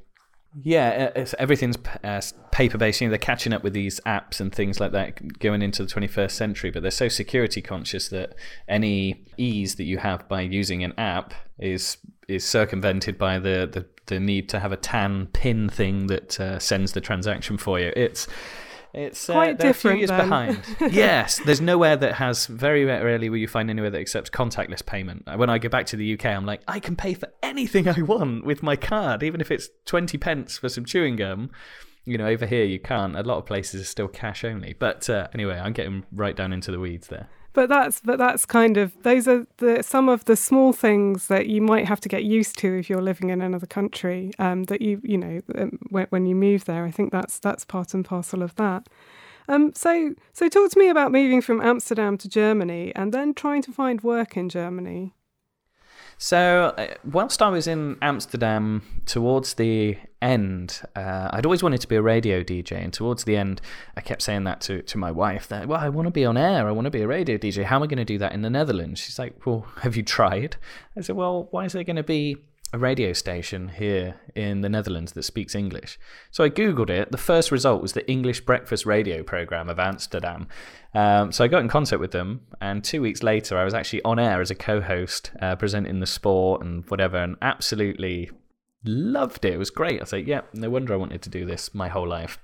Yeah, 0.63 1.11
uh, 1.17 1.27
everything's 1.39 1.77
uh, 2.05 2.21
paper 2.53 2.79
based. 2.79 3.01
You 3.01 3.09
know, 3.09 3.11
they're 3.11 3.19
catching 3.19 3.53
up 3.53 3.65
with 3.65 3.73
these 3.73 3.99
apps 4.07 4.41
and 4.41 4.55
things 4.55 4.79
like 4.79 4.93
that 4.93 5.41
going 5.41 5.63
into 5.63 5.85
the 5.85 5.93
21st 5.93 6.31
century, 6.31 6.71
but 6.71 6.83
they're 6.83 6.93
so 6.93 7.09
security 7.09 7.61
conscious 7.61 8.09
that 8.11 8.37
any 8.69 9.25
ease 9.37 9.75
that 9.77 9.85
you 9.85 9.99
have 9.99 10.29
by 10.29 10.43
using 10.43 10.85
an 10.85 10.93
app 10.97 11.35
is 11.59 11.97
is 12.29 12.45
circumvented 12.45 13.19
by 13.19 13.39
the 13.39 13.69
the, 13.71 13.87
the 14.07 14.21
need 14.21 14.49
to 14.51 14.61
have 14.61 14.73
a 14.73 14.77
tan 14.77 15.27
pin 15.33 15.69
thing 15.69 16.07
that 16.09 16.39
uh, 16.41 16.59
sends 16.59 16.93
the 16.93 17.01
transaction 17.01 17.57
for 17.59 17.79
you. 17.81 17.93
It's 17.97 18.27
it's 18.95 19.29
uh, 19.29 19.33
Quite 19.33 19.61
few 19.61 19.67
different 19.69 19.99
years 19.99 20.11
then. 20.11 20.21
behind. 20.21 20.63
yes, 20.93 21.41
there's 21.45 21.61
nowhere 21.61 21.97
that 21.97 22.15
has 22.15 22.47
very 22.47 22.85
rarely 22.85 23.29
will 23.29 23.39
you 23.39 23.49
find 23.49 23.69
anywhere 23.69 23.91
that 23.91 24.01
accepts 24.01 24.31
contactless 24.31 24.87
payment. 24.87 25.25
When 25.37 25.51
I 25.51 25.59
go 25.59 25.69
back 25.69 25.87
to 25.87 25.97
the 25.97 26.15
UK, 26.15 26.27
I'm 26.27 26.47
like, 26.47 26.63
I 26.69 26.79
can 26.79 26.95
pay 26.95 27.15
for 27.15 27.29
anything 27.43 27.89
I 27.89 28.01
want 28.03 28.45
with 28.45 28.63
my 28.63 28.77
card, 28.77 29.25
even 29.25 29.41
if 29.41 29.51
it's 29.51 29.69
twenty 29.85 30.17
pence 30.17 30.59
for 30.59 30.69
some 30.69 30.85
chewing 30.85 31.17
gum. 31.17 31.51
You 32.07 32.19
know, 32.19 32.27
over 32.27 32.47
here 32.47 32.65
you 32.65 32.79
can't. 32.79 33.17
A 33.17 33.23
lot 33.23 33.39
of 33.39 33.47
places 33.47 33.81
are 33.81 33.87
still 33.87 34.09
cash 34.09 34.45
only. 34.45 34.75
But 34.79 35.11
uh, 35.11 35.29
anyway, 35.35 35.59
I'm 35.59 35.73
getting 35.73 36.05
right 36.13 36.37
down 36.37 36.53
into 36.53 36.71
the 36.71 36.79
weeds 36.79 37.09
there. 37.09 37.29
But 37.55 37.69
that's 37.69 38.01
but 38.01 38.19
that's 38.19 38.45
kind 38.45 38.77
of 38.77 39.01
those 39.05 39.27
are 39.29 39.47
the 39.59 39.83
some 39.83 40.09
of 40.09 40.25
the 40.25 40.37
small 40.37 40.73
things 40.73 41.29
that 41.29 41.47
you 41.47 41.63
might 41.63 41.87
have 41.87 42.01
to 42.01 42.09
get 42.09 42.25
used 42.25 42.59
to 42.59 42.79
if 42.79 42.91
you're 42.91 43.01
living 43.01 43.31
in 43.31 43.41
another 43.41 43.67
country. 43.67 44.33
Um, 44.39 44.65
that 44.65 44.83
you 44.83 45.01
you 45.03 45.17
know 45.17 45.41
um, 45.57 45.79
when, 45.89 46.07
when 46.11 46.27
you 46.27 46.35
move 46.35 46.65
there, 46.65 46.85
I 46.85 46.91
think 46.91 47.13
that's 47.13 47.39
that's 47.39 47.65
part 47.65 47.95
and 47.95 48.05
parcel 48.05 48.43
of 48.43 48.57
that. 48.57 48.89
Um, 49.49 49.73
so, 49.75 50.15
so 50.33 50.49
talk 50.49 50.71
to 50.71 50.79
me 50.79 50.89
about 50.89 51.13
moving 51.13 51.43
from 51.43 51.61
Amsterdam 51.61 52.17
to 52.19 52.29
Germany 52.29 52.93
and 52.97 53.13
then 53.13 53.35
trying 53.35 53.63
to 53.63 53.73
find 53.73 54.03
work 54.03 54.37
in 54.37 54.49
Germany. 54.49 55.13
So, 56.19 56.75
uh, 56.79 56.95
whilst 57.05 57.43
I 57.43 57.49
was 57.49 57.67
in 57.67 57.97
Amsterdam, 58.01 58.83
towards 59.07 59.55
the 59.55 59.99
end, 60.23 60.81
uh, 60.97 61.29
I'd 61.33 61.45
always 61.45 61.63
wanted 61.63 61.81
to 61.81 61.89
be 61.89 61.97
a 61.97 62.03
radio 62.03 62.43
DJ, 62.43 62.73
and 62.83 62.93
towards 62.93 63.25
the 63.25 63.37
end, 63.37 63.61
I 63.97 64.01
kept 64.01 64.23
saying 64.23 64.45
that 64.45 64.61
to, 64.63 64.83
to 64.83 64.99
my 64.99 65.11
wife 65.11 65.49
that, 65.49 65.69
well, 65.69 65.81
I 65.81 65.89
want 65.89 66.07
to 66.07 66.11
be 66.13 66.25
on 66.25 66.37
air, 66.37 66.67
I 66.69 66.73
want 66.73 66.87
to 66.87 66.91
be 66.91 67.03
a 67.03 67.07
radio 67.07 67.37
DJ. 67.37 67.65
How 67.65 67.77
am 67.77 67.83
I 67.83 67.87
going 67.87 67.99
to 67.99 68.05
do 68.05 68.19
that 68.19 68.33
in 68.33 68.43
the 68.43 68.51
Netherlands? 68.51 69.01
She's 69.01 69.19
like, 69.19 69.45
well, 69.45 69.67
have 69.83 69.97
you 69.97 70.03
tried? 70.03 70.57
I 70.97 71.01
said, 71.01 71.17
well, 71.17 71.49
why 71.51 71.65
is 71.65 71.73
there 71.73 71.85
going 71.85 71.97
to 71.97 72.03
be 72.03 72.39
a 72.75 72.79
radio 72.79 73.13
station 73.13 73.69
here 73.69 74.17
in 74.35 74.61
the 74.63 74.69
Netherlands 74.69 75.13
that 75.13 75.23
speaks 75.23 75.55
English. 75.55 75.97
So 76.33 76.43
I 76.43 76.51
Googled 76.51 76.91
it. 76.91 77.13
The 77.13 77.17
first 77.17 77.53
result 77.53 77.81
was 77.81 77.93
the 77.93 78.11
English 78.11 78.41
Breakfast 78.41 78.85
Radio 78.85 79.23
Program 79.23 79.71
of 79.71 79.79
Amsterdam. 79.79 80.49
Um, 80.93 81.31
so 81.31 81.45
I 81.45 81.49
got 81.49 81.61
in 81.61 81.69
contact 81.69 82.01
with 82.01 82.11
them, 82.11 82.41
and 82.61 82.83
two 82.83 83.01
weeks 83.01 83.23
later, 83.23 83.57
I 83.57 83.65
was 83.65 83.75
actually 83.75 84.03
on 84.03 84.19
air 84.19 84.41
as 84.41 84.51
a 84.51 84.57
co 84.57 84.81
host, 84.81 85.31
uh, 85.41 85.55
presenting 85.55 86.01
the 86.01 86.07
sport 86.07 86.63
and 86.63 86.85
whatever, 86.91 87.17
and 87.17 87.37
absolutely 87.41 88.33
loved 88.85 89.45
it. 89.45 89.55
It 89.55 89.59
was 89.59 89.71
great. 89.71 90.01
I 90.01 90.03
was 90.03 90.13
like, 90.13 90.27
yeah, 90.27 90.41
no 90.53 90.69
wonder 90.69 90.95
I 90.95 90.97
wanted 90.97 91.23
to 91.23 91.31
do 91.31 91.47
this 91.47 91.73
my 91.75 91.87
whole 91.87 92.09
life. 92.09 92.41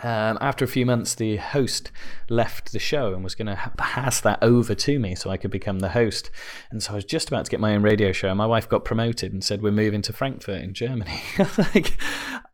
Um, 0.00 0.38
after 0.40 0.64
a 0.64 0.68
few 0.68 0.86
months, 0.86 1.14
the 1.14 1.36
host 1.36 1.92
left 2.30 2.72
the 2.72 2.78
show 2.78 3.12
and 3.12 3.22
was 3.22 3.34
going 3.34 3.48
to 3.48 3.72
pass 3.76 4.22
that 4.22 4.42
over 4.42 4.74
to 4.74 4.98
me 4.98 5.14
so 5.14 5.28
I 5.28 5.36
could 5.36 5.50
become 5.50 5.80
the 5.80 5.90
host. 5.90 6.30
And 6.70 6.82
so 6.82 6.92
I 6.92 6.94
was 6.94 7.04
just 7.04 7.28
about 7.28 7.44
to 7.44 7.50
get 7.50 7.60
my 7.60 7.74
own 7.74 7.82
radio 7.82 8.10
show. 8.10 8.34
My 8.34 8.46
wife 8.46 8.66
got 8.66 8.86
promoted 8.86 9.34
and 9.34 9.44
said, 9.44 9.60
We're 9.60 9.70
moving 9.70 10.00
to 10.02 10.12
Frankfurt 10.14 10.62
in 10.62 10.72
Germany. 10.72 11.22
like, 11.58 11.98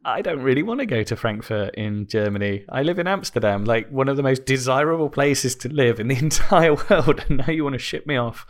I 0.04 0.20
don't 0.20 0.42
really 0.42 0.64
want 0.64 0.80
to 0.80 0.86
go 0.86 1.04
to 1.04 1.14
Frankfurt 1.14 1.76
in 1.76 2.08
Germany. 2.08 2.64
I 2.70 2.82
live 2.82 2.98
in 2.98 3.06
Amsterdam, 3.06 3.64
like 3.64 3.88
one 3.88 4.08
of 4.08 4.16
the 4.16 4.22
most 4.24 4.44
desirable 4.44 5.08
places 5.08 5.54
to 5.56 5.68
live 5.68 6.00
in 6.00 6.08
the 6.08 6.18
entire 6.18 6.74
world. 6.74 7.24
And 7.28 7.38
now 7.38 7.52
you 7.52 7.62
want 7.62 7.74
to 7.74 7.78
ship 7.78 8.04
me 8.04 8.16
off 8.16 8.46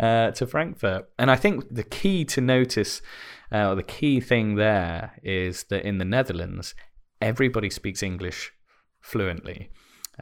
uh, 0.00 0.32
to 0.32 0.48
Frankfurt. 0.48 1.08
And 1.16 1.30
I 1.30 1.36
think 1.36 1.72
the 1.72 1.84
key 1.84 2.24
to 2.24 2.40
notice, 2.40 3.02
uh, 3.52 3.76
the 3.76 3.84
key 3.84 4.20
thing 4.20 4.56
there, 4.56 5.12
is 5.22 5.62
that 5.64 5.86
in 5.86 5.98
the 5.98 6.04
Netherlands, 6.04 6.74
everybody 7.22 7.70
speaks 7.70 8.02
English 8.02 8.52
fluently. 9.00 9.70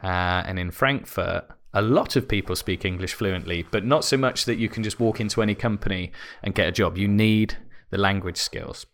Uh, 0.02 0.44
and 0.46 0.58
in 0.58 0.70
Frankfurt, 0.70 1.44
a 1.72 1.82
lot 1.82 2.16
of 2.16 2.28
people 2.28 2.54
speak 2.54 2.84
English 2.84 3.14
fluently, 3.14 3.66
but 3.70 3.84
not 3.84 4.04
so 4.04 4.16
much 4.16 4.44
that 4.44 4.58
you 4.58 4.68
can 4.68 4.82
just 4.82 5.00
walk 5.00 5.20
into 5.20 5.42
any 5.42 5.54
company 5.54 6.12
and 6.42 6.54
get 6.54 6.68
a 6.68 6.72
job. 6.72 6.98
You 6.98 7.08
need 7.08 7.56
the 7.90 7.98
language 7.98 8.38
skills. 8.38 8.86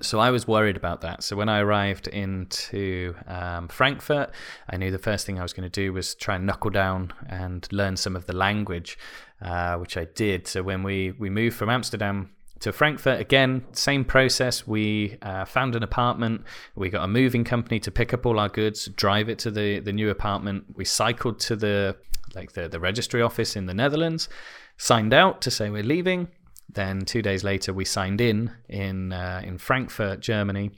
So 0.00 0.20
I 0.20 0.30
was 0.30 0.46
worried 0.46 0.76
about 0.76 1.00
that. 1.00 1.24
So 1.24 1.34
when 1.34 1.48
I 1.48 1.58
arrived 1.58 2.06
into 2.06 3.16
um, 3.26 3.66
Frankfurt, 3.66 4.30
I 4.70 4.76
knew 4.76 4.92
the 4.92 4.98
first 4.98 5.26
thing 5.26 5.40
I 5.40 5.42
was 5.42 5.52
going 5.52 5.68
to 5.68 5.80
do 5.84 5.92
was 5.92 6.14
try 6.14 6.36
and 6.36 6.46
knuckle 6.46 6.70
down 6.70 7.12
and 7.28 7.66
learn 7.72 7.96
some 7.96 8.14
of 8.14 8.26
the 8.26 8.32
language, 8.32 8.96
uh, 9.42 9.76
which 9.76 9.96
I 9.96 10.04
did. 10.04 10.46
So 10.46 10.62
when 10.62 10.84
we, 10.84 11.12
we 11.18 11.30
moved 11.30 11.56
from 11.56 11.68
Amsterdam 11.68 12.30
to 12.60 12.72
Frankfurt 12.72 13.20
again, 13.20 13.64
same 13.72 14.04
process. 14.04 14.66
We 14.66 15.16
uh, 15.22 15.44
found 15.44 15.76
an 15.76 15.82
apartment. 15.82 16.42
We 16.74 16.88
got 16.90 17.04
a 17.04 17.08
moving 17.08 17.44
company 17.44 17.80
to 17.80 17.90
pick 17.90 18.12
up 18.12 18.26
all 18.26 18.38
our 18.38 18.48
goods, 18.48 18.86
drive 18.86 19.28
it 19.28 19.38
to 19.40 19.50
the 19.50 19.80
the 19.80 19.92
new 19.92 20.10
apartment. 20.10 20.64
We 20.74 20.84
cycled 20.84 21.38
to 21.40 21.56
the 21.56 21.96
like 22.34 22.52
the 22.52 22.68
the 22.68 22.80
registry 22.80 23.22
office 23.22 23.56
in 23.56 23.66
the 23.66 23.74
Netherlands, 23.74 24.28
signed 24.76 25.14
out 25.14 25.40
to 25.42 25.50
say 25.50 25.70
we're 25.70 25.82
leaving. 25.82 26.28
Then 26.70 27.04
two 27.04 27.22
days 27.22 27.44
later, 27.44 27.72
we 27.72 27.84
signed 27.84 28.20
in 28.20 28.52
in 28.68 29.12
uh, 29.12 29.40
in 29.44 29.58
Frankfurt, 29.58 30.20
Germany, 30.20 30.70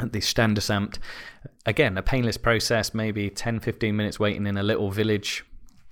at 0.00 0.12
the 0.12 0.20
Standesamt. 0.20 0.98
Again, 1.66 1.98
a 1.98 2.02
painless 2.02 2.36
process, 2.36 2.94
maybe 2.94 3.28
10, 3.28 3.60
15 3.60 3.94
minutes 3.94 4.18
waiting 4.18 4.46
in 4.46 4.56
a 4.56 4.62
little 4.62 4.90
village 4.90 5.44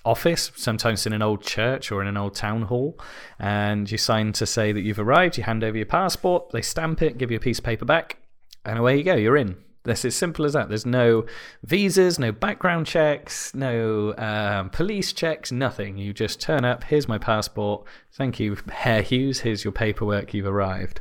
office, 0.05 0.51
sometimes 0.57 1.07
in 1.07 1.13
an 1.13 1.23
old 1.23 1.43
church 1.43 1.93
or 1.93 2.01
in 2.01 2.09
an 2.09 2.17
old 2.17 2.35
town 2.35 2.63
hall, 2.63 2.99
and 3.39 3.91
you 3.91 3.99
sign 3.99 4.33
to 4.33 4.47
say 4.47 4.73
that 4.73 4.81
you've 4.81 4.99
arrived. 4.99 5.37
You 5.37 5.45
hand 5.45 5.65
over 5.65 5.77
your 5.77 5.87
passport, 5.87 6.51
they 6.51 6.63
stamp 6.63 7.03
it, 7.03 7.19
give 7.19 7.31
you 7.31 7.37
a 7.37 7.41
piece 7.41 7.59
of 7.59 7.65
paper 7.65 7.85
back, 7.85 8.19
and 8.65 8.79
away 8.79 8.97
you 8.97 9.05
go. 9.05 9.15
You're 9.15 9.37
in. 9.37 9.57
That's 9.85 10.05
as 10.05 10.15
simple 10.15 10.45
as 10.45 10.53
that. 10.53 10.69
There's 10.69 10.85
no 10.85 11.25
visas, 11.63 12.19
no 12.19 12.31
background 12.31 12.87
checks, 12.87 13.55
no 13.55 14.15
um, 14.19 14.69
police 14.71 15.13
checks, 15.13 15.51
nothing. 15.51 15.97
You 15.97 16.13
just 16.13 16.41
turn 16.41 16.65
up. 16.65 16.85
Here's 16.85 17.09
my 17.09 17.17
passport. 17.17 17.87
Thank 18.13 18.39
you, 18.39 18.59
Herr 18.71 19.01
Hughes. 19.01 19.41
Here's 19.41 19.65
your 19.65 19.73
paperwork. 19.73 20.35
You've 20.35 20.47
arrived. 20.47 21.01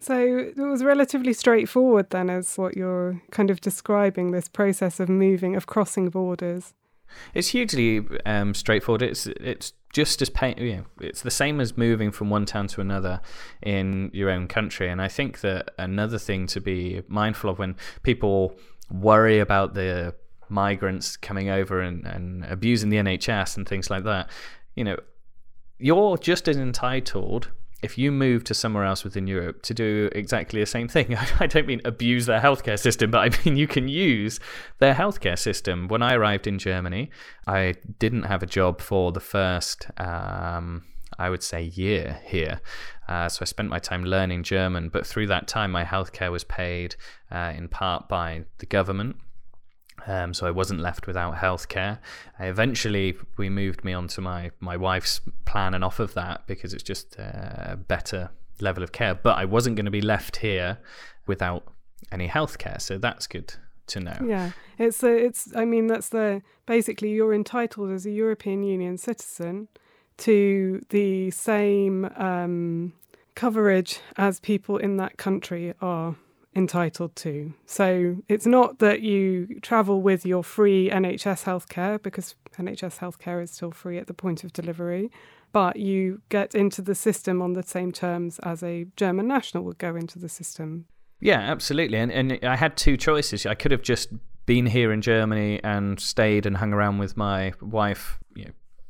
So 0.00 0.18
it 0.18 0.58
was 0.58 0.82
relatively 0.82 1.32
straightforward 1.32 2.10
then, 2.10 2.28
as 2.28 2.58
what 2.58 2.76
you're 2.76 3.22
kind 3.30 3.50
of 3.50 3.60
describing 3.60 4.32
this 4.32 4.48
process 4.48 4.98
of 4.98 5.08
moving, 5.08 5.54
of 5.54 5.66
crossing 5.66 6.08
borders. 6.08 6.74
It's 7.34 7.48
hugely 7.48 8.06
um, 8.26 8.54
straightforward. 8.54 9.02
It's 9.02 9.26
it's 9.26 9.72
just 9.92 10.22
as 10.22 10.30
pain. 10.30 10.54
You 10.58 10.76
know, 10.76 10.84
it's 11.00 11.22
the 11.22 11.30
same 11.30 11.60
as 11.60 11.76
moving 11.76 12.10
from 12.10 12.30
one 12.30 12.46
town 12.46 12.66
to 12.68 12.80
another 12.80 13.20
in 13.62 14.10
your 14.12 14.30
own 14.30 14.48
country. 14.48 14.88
And 14.88 15.00
I 15.00 15.08
think 15.08 15.40
that 15.40 15.70
another 15.78 16.18
thing 16.18 16.46
to 16.48 16.60
be 16.60 17.02
mindful 17.08 17.50
of 17.50 17.58
when 17.58 17.76
people 18.02 18.56
worry 18.90 19.38
about 19.38 19.74
the 19.74 20.14
migrants 20.48 21.16
coming 21.16 21.48
over 21.48 21.80
and, 21.80 22.06
and 22.06 22.44
abusing 22.44 22.90
the 22.90 22.98
NHS 22.98 23.56
and 23.56 23.68
things 23.68 23.90
like 23.90 24.04
that, 24.04 24.28
you 24.76 24.84
know, 24.84 24.96
you're 25.78 26.16
just 26.16 26.48
as 26.48 26.56
entitled 26.56 27.50
if 27.82 27.98
you 27.98 28.12
move 28.12 28.44
to 28.44 28.54
somewhere 28.54 28.84
else 28.84 29.02
within 29.02 29.26
Europe 29.26 29.62
to 29.62 29.74
do 29.74 30.08
exactly 30.12 30.60
the 30.60 30.66
same 30.66 30.88
thing, 30.88 31.16
I 31.40 31.46
don't 31.46 31.66
mean 31.66 31.80
abuse 31.84 32.26
their 32.26 32.40
healthcare 32.40 32.78
system, 32.78 33.10
but 33.10 33.18
I 33.18 33.44
mean 33.44 33.56
you 33.56 33.66
can 33.66 33.88
use 33.88 34.38
their 34.78 34.94
healthcare 34.94 35.38
system. 35.38 35.88
When 35.88 36.02
I 36.02 36.14
arrived 36.14 36.46
in 36.46 36.58
Germany, 36.58 37.10
I 37.46 37.74
didn't 37.98 38.24
have 38.24 38.42
a 38.42 38.46
job 38.46 38.80
for 38.80 39.10
the 39.10 39.20
first, 39.20 39.88
um, 39.98 40.84
I 41.18 41.28
would 41.28 41.42
say, 41.42 41.64
year 41.64 42.20
here. 42.24 42.60
Uh, 43.08 43.28
so 43.28 43.40
I 43.42 43.44
spent 43.46 43.68
my 43.68 43.80
time 43.80 44.04
learning 44.04 44.44
German, 44.44 44.88
but 44.88 45.06
through 45.06 45.26
that 45.26 45.48
time, 45.48 45.72
my 45.72 45.84
healthcare 45.84 46.30
was 46.30 46.44
paid 46.44 46.94
uh, 47.30 47.52
in 47.56 47.68
part 47.68 48.08
by 48.08 48.44
the 48.58 48.66
government. 48.66 49.16
Um, 50.06 50.34
so 50.34 50.46
I 50.46 50.50
wasn't 50.50 50.80
left 50.80 51.06
without 51.06 51.36
healthcare. 51.36 51.98
Uh, 52.40 52.44
eventually, 52.44 53.16
we 53.36 53.48
moved 53.48 53.84
me 53.84 53.92
onto 53.92 54.20
my 54.20 54.50
my 54.60 54.76
wife's 54.76 55.20
plan, 55.44 55.74
and 55.74 55.84
off 55.84 56.00
of 56.00 56.14
that 56.14 56.46
because 56.46 56.74
it's 56.74 56.82
just 56.82 57.16
a 57.16 57.78
better 57.88 58.30
level 58.60 58.82
of 58.82 58.92
care. 58.92 59.14
But 59.14 59.38
I 59.38 59.44
wasn't 59.44 59.76
going 59.76 59.86
to 59.86 59.92
be 59.92 60.00
left 60.00 60.36
here 60.36 60.78
without 61.26 61.64
any 62.10 62.28
healthcare, 62.28 62.80
so 62.80 62.98
that's 62.98 63.26
good 63.26 63.54
to 63.88 64.00
know. 64.00 64.18
Yeah, 64.24 64.50
it's 64.78 65.02
a, 65.02 65.12
it's. 65.12 65.54
I 65.54 65.64
mean, 65.64 65.86
that's 65.86 66.08
the 66.08 66.42
basically 66.66 67.10
you're 67.10 67.34
entitled 67.34 67.90
as 67.90 68.06
a 68.06 68.10
European 68.10 68.62
Union 68.62 68.96
citizen 68.98 69.68
to 70.18 70.80
the 70.90 71.30
same 71.30 72.04
um, 72.16 72.92
coverage 73.34 74.00
as 74.16 74.40
people 74.40 74.76
in 74.76 74.96
that 74.98 75.16
country 75.16 75.74
are 75.80 76.16
entitled 76.54 77.16
to. 77.16 77.54
So 77.66 78.16
it's 78.28 78.46
not 78.46 78.78
that 78.78 79.00
you 79.00 79.58
travel 79.60 80.02
with 80.02 80.26
your 80.26 80.44
free 80.44 80.90
NHS 80.90 81.44
healthcare 81.44 82.02
because 82.02 82.34
NHS 82.58 82.98
healthcare 82.98 83.42
is 83.42 83.50
still 83.50 83.70
free 83.70 83.98
at 83.98 84.06
the 84.06 84.14
point 84.14 84.44
of 84.44 84.52
delivery, 84.52 85.10
but 85.52 85.76
you 85.76 86.20
get 86.28 86.54
into 86.54 86.82
the 86.82 86.94
system 86.94 87.40
on 87.40 87.54
the 87.54 87.62
same 87.62 87.92
terms 87.92 88.38
as 88.40 88.62
a 88.62 88.86
German 88.96 89.26
national 89.28 89.64
would 89.64 89.78
go 89.78 89.96
into 89.96 90.18
the 90.18 90.28
system. 90.28 90.86
Yeah, 91.20 91.38
absolutely. 91.38 91.98
And 91.98 92.10
and 92.10 92.38
I 92.42 92.56
had 92.56 92.76
two 92.76 92.96
choices. 92.96 93.46
I 93.46 93.54
could 93.54 93.70
have 93.70 93.82
just 93.82 94.08
been 94.44 94.66
here 94.66 94.92
in 94.92 95.00
Germany 95.00 95.60
and 95.62 96.00
stayed 96.00 96.46
and 96.46 96.56
hung 96.56 96.72
around 96.72 96.98
with 96.98 97.16
my 97.16 97.52
wife, 97.60 98.18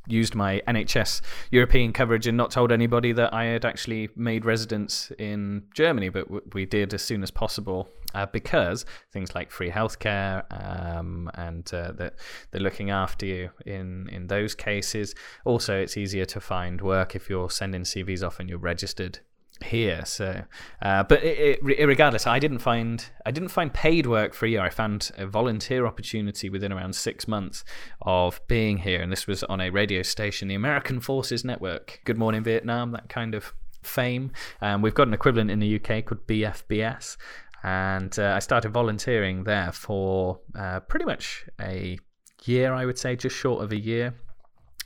used 0.06 0.34
my 0.34 0.62
NHS 0.66 1.20
European 1.50 1.92
coverage 1.92 2.26
and 2.26 2.36
not 2.36 2.50
told 2.50 2.72
anybody 2.72 3.12
that 3.12 3.32
I 3.32 3.44
had 3.44 3.64
actually 3.64 4.08
made 4.16 4.44
residence 4.44 5.12
in 5.18 5.64
Germany, 5.74 6.08
but 6.08 6.54
we 6.54 6.66
did 6.66 6.92
as 6.94 7.02
soon 7.02 7.22
as 7.22 7.30
possible 7.30 7.88
uh, 8.14 8.26
because 8.26 8.84
things 9.12 9.34
like 9.34 9.50
free 9.50 9.70
healthcare 9.70 10.44
um, 10.50 11.30
and 11.34 11.72
uh, 11.72 11.92
that 11.92 12.14
they're 12.50 12.60
looking 12.60 12.90
after 12.90 13.26
you 13.26 13.50
in 13.64 14.08
in 14.10 14.26
those 14.26 14.54
cases. 14.54 15.14
Also, 15.44 15.78
it's 15.78 15.96
easier 15.96 16.24
to 16.26 16.40
find 16.40 16.80
work 16.80 17.14
if 17.14 17.30
you're 17.30 17.50
sending 17.50 17.82
CVs 17.82 18.26
off 18.26 18.40
and 18.40 18.48
you're 18.48 18.58
registered 18.58 19.20
here. 19.64 20.04
So, 20.04 20.42
uh, 20.80 21.02
but 21.04 21.22
it, 21.22 21.58
it, 21.62 21.86
regardless, 21.86 22.26
I 22.26 22.38
didn't 22.38 22.58
find 22.58 23.04
I 23.26 23.30
didn't 23.30 23.50
find 23.50 23.72
paid 23.72 24.06
work 24.06 24.34
for 24.34 24.46
a 24.46 24.48
year. 24.48 24.60
I 24.60 24.70
found 24.70 25.10
a 25.16 25.26
volunteer 25.26 25.86
opportunity 25.86 26.48
within 26.48 26.72
around 26.72 26.94
six 26.94 27.26
months 27.26 27.64
of 28.02 28.40
being 28.48 28.78
here, 28.78 29.00
and 29.00 29.10
this 29.10 29.26
was 29.26 29.42
on 29.44 29.60
a 29.60 29.70
radio 29.70 30.02
station, 30.02 30.48
the 30.48 30.54
American 30.54 31.00
Forces 31.00 31.44
Network. 31.44 32.00
Good 32.04 32.18
Morning 32.18 32.42
Vietnam, 32.42 32.92
that 32.92 33.08
kind 33.08 33.34
of 33.34 33.54
fame. 33.82 34.32
Um, 34.60 34.82
we've 34.82 34.94
got 34.94 35.08
an 35.08 35.14
equivalent 35.14 35.50
in 35.50 35.58
the 35.58 35.76
UK 35.76 36.04
called 36.04 36.26
BFBS, 36.26 37.16
and 37.62 38.18
uh, 38.18 38.34
I 38.36 38.38
started 38.38 38.72
volunteering 38.72 39.44
there 39.44 39.72
for 39.72 40.40
uh, 40.58 40.80
pretty 40.80 41.04
much 41.04 41.44
a 41.60 41.98
year, 42.44 42.72
I 42.72 42.86
would 42.86 42.98
say, 42.98 43.16
just 43.16 43.36
short 43.36 43.62
of 43.62 43.72
a 43.72 43.78
year. 43.78 44.14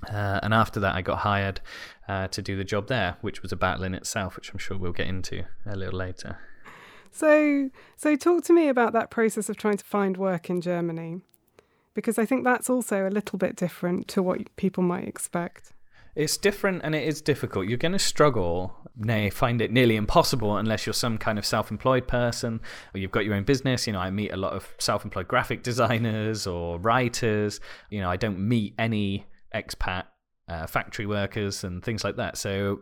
Uh, 0.09 0.41
and 0.43 0.53
after 0.53 0.81
that, 0.81 0.95
I 0.95 1.03
got 1.03 1.19
hired 1.19 1.61
uh, 2.09 2.29
to 2.29 2.43
do 2.43 2.57
the 2.57 2.65
job 2.65 2.89
there, 2.89 3.17
which 3.21 3.43
was 3.43 3.53
a 3.53 3.57
battle 3.57 3.85
in 3.85 3.95
itself, 3.95 4.37
which 4.37 4.53
I'm 4.53 4.59
sure 4.59 4.77
we'll 4.77 4.93
get 4.93 5.07
into 5.07 5.45
a 5.65 5.77
little 5.77 5.99
later. 5.99 6.39
So, 7.11 7.71
so 7.97 8.15
talk 8.17 8.45
to 8.45 8.53
me 8.53 8.69
about 8.69 8.93
that 8.93 9.11
process 9.11 9.49
of 9.49 9.57
trying 9.57 9.79
to 9.79 9.85
find 9.85 10.17
work 10.17 10.51
in 10.51 10.61
Germany, 10.61 11.23
because 11.95 12.19
I 12.19 12.27
think 12.27 12.45
that's 12.45 12.69
also 12.69 13.09
a 13.09 13.11
little 13.11 13.39
bit 13.39 13.57
different 13.57 14.07
to 14.09 14.23
what 14.23 14.55
people 14.57 14.83
might 14.83 15.09
expect. 15.09 15.73
It's 16.15 16.39
different 16.39 16.81
and 16.83 16.95
it 16.95 17.07
is 17.07 17.21
difficult. 17.21 17.69
You're 17.69 17.77
going 17.77 17.93
to 17.93 17.99
struggle, 17.99 18.75
nay, 18.97 19.29
find 19.29 19.61
it 19.61 19.71
nearly 19.71 19.97
impossible 19.97 20.57
unless 20.57 20.87
you're 20.87 20.95
some 20.95 21.19
kind 21.19 21.39
of 21.39 21.45
self 21.45 21.71
employed 21.71 22.09
person 22.09 22.61
or 22.95 23.01
you've 23.01 23.11
got 23.11 23.27
your 23.27 23.35
own 23.35 23.45
business. 23.45 23.87
You 23.87 23.93
know, 23.93 23.99
I 23.99 24.11
meet 24.11 24.33
a 24.33 24.37
lot 24.37 24.55
of 24.55 24.75
self 24.79 25.05
employed 25.05 25.29
graphic 25.29 25.63
designers 25.63 26.47
or 26.47 26.79
writers. 26.79 27.61
You 27.91 28.01
know, 28.01 28.11
I 28.11 28.17
don't 28.17 28.39
meet 28.39 28.75
any 28.79 29.27
expat 29.55 30.05
uh, 30.49 30.67
factory 30.67 31.07
workers 31.07 31.65
and 31.65 31.83
things 31.83 32.05
like 32.05 32.17
that. 32.17 32.37
So 32.37 32.81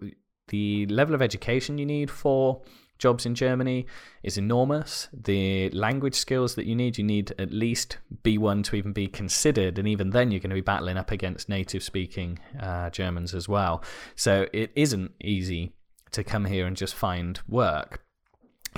the 0.49 0.87
level 0.87 1.15
of 1.15 1.23
education 1.23 1.79
you 1.79 1.87
need 1.87 2.11
for 2.11 2.63
jobs 2.99 3.27
in 3.27 3.35
Germany 3.35 3.87
is 4.23 4.39
enormous. 4.39 5.09
The 5.13 5.71
language 5.71 6.15
skills 6.15 6.55
that 6.55 6.67
you 6.67 6.75
need, 6.75 6.99
you 6.99 7.05
need 7.05 7.33
at 7.39 7.53
least 7.53 7.99
B1 8.23 8.65
to 8.65 8.77
even 8.77 8.93
be 8.93 9.09
considered, 9.09 9.79
and 9.79 9.89
even 9.89 10.11
then, 10.11 10.31
you're 10.31 10.41
going 10.41 10.51
to 10.51 10.55
be 10.55 10.61
battling 10.61 10.97
up 10.97 11.11
against 11.11 11.49
native 11.49 11.83
speaking 11.83 12.39
uh, 12.61 12.91
Germans 12.91 13.35
as 13.35 13.49
well. 13.49 13.83
So 14.15 14.47
it 14.53 14.71
isn't 14.75 15.13
easy 15.21 15.75
to 16.13 16.23
come 16.23 16.45
here 16.45 16.67
and 16.67 16.77
just 16.77 16.95
find 16.95 17.41
work 17.49 18.05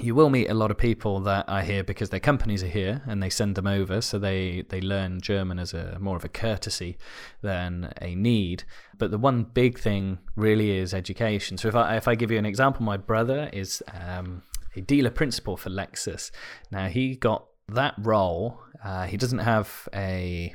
you 0.01 0.15
will 0.15 0.31
meet 0.31 0.49
a 0.49 0.55
lot 0.55 0.71
of 0.71 0.77
people 0.77 1.21
that 1.21 1.49
are 1.49 1.63
here 1.63 1.83
because 1.83 2.11
their 2.11 2.21
companies 2.21 2.63
are 2.63 2.69
here 2.69 3.03
and 3.07 3.23
they 3.23 3.31
send 3.31 3.55
them 3.55 3.67
over 3.67 4.01
so 4.01 4.19
they 4.19 4.63
they 4.69 4.81
learn 4.81 5.21
german 5.21 5.59
as 5.59 5.73
a 5.73 5.99
more 5.99 6.17
of 6.17 6.25
a 6.25 6.29
courtesy 6.29 6.99
than 7.43 7.93
a 8.01 8.15
need. 8.15 8.65
But 8.99 9.11
the 9.11 9.19
one 9.19 9.45
big 9.45 9.79
thing 9.79 10.19
really 10.37 10.77
is 10.79 10.93
education. 10.93 11.57
So 11.59 11.69
if 11.69 11.75
i 11.75 11.97
if 11.97 12.09
i 12.09 12.15
give 12.15 12.31
you 12.31 12.39
an 12.39 12.47
example 12.47 12.83
my 12.83 12.97
brother 12.97 13.51
is 13.53 13.83
um, 13.95 14.43
a 14.75 14.81
dealer 14.81 15.11
principal 15.11 15.57
for 15.57 15.71
lexus. 15.71 16.31
Now 16.71 16.89
he 16.89 17.17
got 17.17 17.47
that 17.69 17.95
role 17.99 18.61
uh, 18.85 19.07
he 19.07 19.17
doesn't 19.17 19.41
have 19.41 19.89
a, 19.95 20.55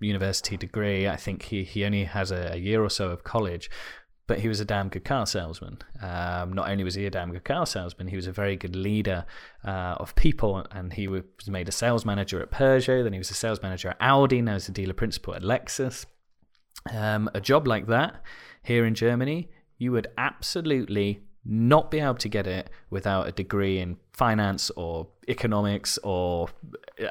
university 0.00 0.56
degree. 0.56 1.06
I 1.06 1.14
think 1.14 1.42
he, 1.42 1.62
he 1.62 1.84
only 1.84 2.04
has 2.04 2.32
a, 2.32 2.54
a 2.54 2.56
year 2.56 2.82
or 2.82 2.90
so 2.90 3.10
of 3.10 3.22
college, 3.22 3.70
but 4.26 4.40
he 4.40 4.48
was 4.48 4.60
a 4.60 4.64
damn 4.64 4.88
good 4.88 5.04
car 5.04 5.26
salesman. 5.26 5.78
Um, 6.00 6.52
not 6.52 6.70
only 6.70 6.82
was 6.82 6.94
he 6.94 7.04
a 7.04 7.10
damn 7.10 7.32
good 7.32 7.44
car 7.44 7.66
salesman, 7.66 8.08
he 8.08 8.16
was 8.16 8.26
a 8.26 8.32
very 8.32 8.56
good 8.56 8.74
leader 8.74 9.26
uh, 9.64 9.96
of 9.98 10.14
people, 10.14 10.66
and 10.70 10.92
he 10.92 11.08
was 11.08 11.22
made 11.46 11.68
a 11.68 11.72
sales 11.72 12.04
manager 12.04 12.40
at 12.40 12.50
Peugeot. 12.50 13.04
Then 13.04 13.12
he 13.12 13.18
was 13.18 13.30
a 13.30 13.34
sales 13.34 13.62
manager 13.62 13.90
at 13.90 13.96
Audi. 14.00 14.40
Now 14.40 14.54
he's 14.54 14.68
a 14.68 14.72
dealer 14.72 14.94
principal 14.94 15.34
at 15.34 15.42
Lexus. 15.42 16.06
Um, 16.90 17.30
a 17.34 17.40
job 17.40 17.66
like 17.66 17.86
that 17.88 18.22
here 18.62 18.86
in 18.86 18.94
Germany, 18.94 19.50
you 19.78 19.92
would 19.92 20.08
absolutely 20.16 21.20
not 21.46 21.90
be 21.90 22.00
able 22.00 22.14
to 22.14 22.28
get 22.28 22.46
it 22.46 22.70
without 22.88 23.28
a 23.28 23.32
degree 23.32 23.78
in 23.78 23.98
finance 24.14 24.70
or 24.70 25.08
economics 25.28 25.98
or 26.02 26.48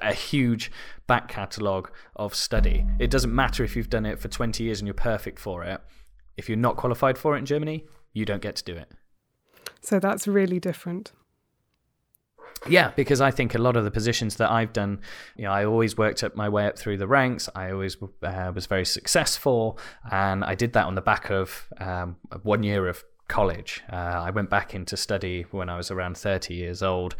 a 0.01 0.13
huge 0.13 0.71
back 1.05 1.27
catalogue 1.27 1.91
of 2.15 2.33
study. 2.33 2.83
It 2.97 3.11
doesn't 3.11 3.33
matter 3.33 3.63
if 3.63 3.75
you've 3.75 3.91
done 3.91 4.07
it 4.07 4.19
for 4.19 4.29
20 4.29 4.63
years 4.63 4.79
and 4.79 4.87
you're 4.87 4.95
perfect 4.95 5.37
for 5.37 5.63
it 5.63 5.79
if 6.37 6.49
you're 6.49 6.57
not 6.57 6.77
qualified 6.77 7.17
for 7.17 7.35
it 7.35 7.39
in 7.39 7.45
Germany, 7.45 7.85
you 8.13 8.25
don't 8.25 8.41
get 8.41 8.55
to 8.57 8.63
do 8.63 8.75
it. 8.75 8.91
So 9.81 9.99
that's 9.99 10.27
really 10.27 10.59
different. 10.59 11.11
Yeah, 12.67 12.91
because 12.95 13.19
I 13.19 13.31
think 13.31 13.55
a 13.55 13.57
lot 13.57 13.75
of 13.75 13.83
the 13.83 13.91
positions 13.91 14.37
that 14.37 14.49
I've 14.49 14.71
done, 14.71 15.01
you 15.35 15.43
know, 15.43 15.51
I 15.51 15.65
always 15.65 15.97
worked 15.97 16.23
up 16.23 16.35
my 16.35 16.47
way 16.47 16.65
up 16.65 16.77
through 16.77 16.97
the 16.97 17.07
ranks. 17.07 17.49
I 17.55 17.71
always 17.71 17.97
uh, 18.21 18.51
was 18.55 18.67
very 18.67 18.85
successful, 18.85 19.77
and 20.09 20.43
I 20.45 20.55
did 20.55 20.73
that 20.73 20.85
on 20.85 20.95
the 20.95 21.01
back 21.01 21.29
of 21.29 21.67
um, 21.79 22.15
one 22.43 22.63
year 22.63 22.87
of 22.87 23.03
college. 23.27 23.81
Uh, 23.91 23.95
I 23.95 24.29
went 24.29 24.49
back 24.49 24.73
into 24.73 24.95
study 24.95 25.45
when 25.51 25.69
I 25.69 25.75
was 25.75 25.91
around 25.91 26.17
30 26.17 26.53
years 26.53 26.81
old, 26.81 27.15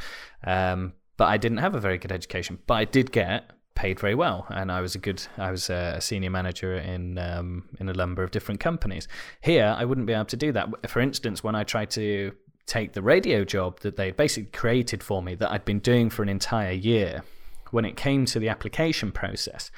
um, 0.45 0.93
but 1.17 1.25
I 1.25 1.37
didn't 1.37 1.57
have 1.57 1.75
a 1.75 1.79
very 1.79 1.97
good 1.97 2.11
education. 2.11 2.59
But 2.65 2.75
I 2.75 2.85
did 2.85 3.11
get 3.11 3.51
paid 3.75 3.99
very 3.99 4.15
well, 4.15 4.45
and 4.49 4.71
I 4.71 4.81
was 4.81 4.95
a 4.95 4.99
good, 4.99 5.25
I 5.37 5.51
was 5.51 5.69
a 5.69 5.99
senior 5.99 6.29
manager 6.29 6.75
in 6.75 7.17
um, 7.17 7.69
in 7.79 7.89
a 7.89 7.93
number 7.93 8.23
of 8.23 8.31
different 8.31 8.59
companies. 8.59 9.07
Here, 9.41 9.75
I 9.77 9.85
wouldn't 9.85 10.07
be 10.07 10.13
able 10.13 10.25
to 10.25 10.37
do 10.37 10.51
that. 10.51 10.89
For 10.89 10.99
instance, 10.99 11.43
when 11.43 11.55
I 11.55 11.63
tried 11.63 11.89
to 11.91 12.33
take 12.65 12.93
the 12.93 13.01
radio 13.01 13.43
job 13.43 13.79
that 13.81 13.97
they 13.97 14.11
basically 14.11 14.51
created 14.51 15.03
for 15.03 15.21
me 15.21 15.35
that 15.35 15.51
I'd 15.51 15.65
been 15.65 15.79
doing 15.79 16.09
for 16.09 16.23
an 16.23 16.29
entire 16.29 16.71
year, 16.71 17.23
when 17.71 17.85
it 17.85 17.97
came 17.97 18.25
to 18.25 18.39
the 18.39 18.49
application 18.49 19.11
process, 19.11 19.71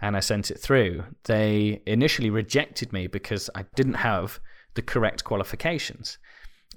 and 0.00 0.16
I 0.16 0.20
sent 0.20 0.50
it 0.50 0.58
through, 0.58 1.04
they 1.24 1.82
initially 1.86 2.30
rejected 2.30 2.92
me 2.92 3.06
because 3.06 3.50
I 3.54 3.64
didn't 3.74 3.94
have 3.94 4.40
the 4.74 4.82
correct 4.82 5.24
qualifications 5.24 6.18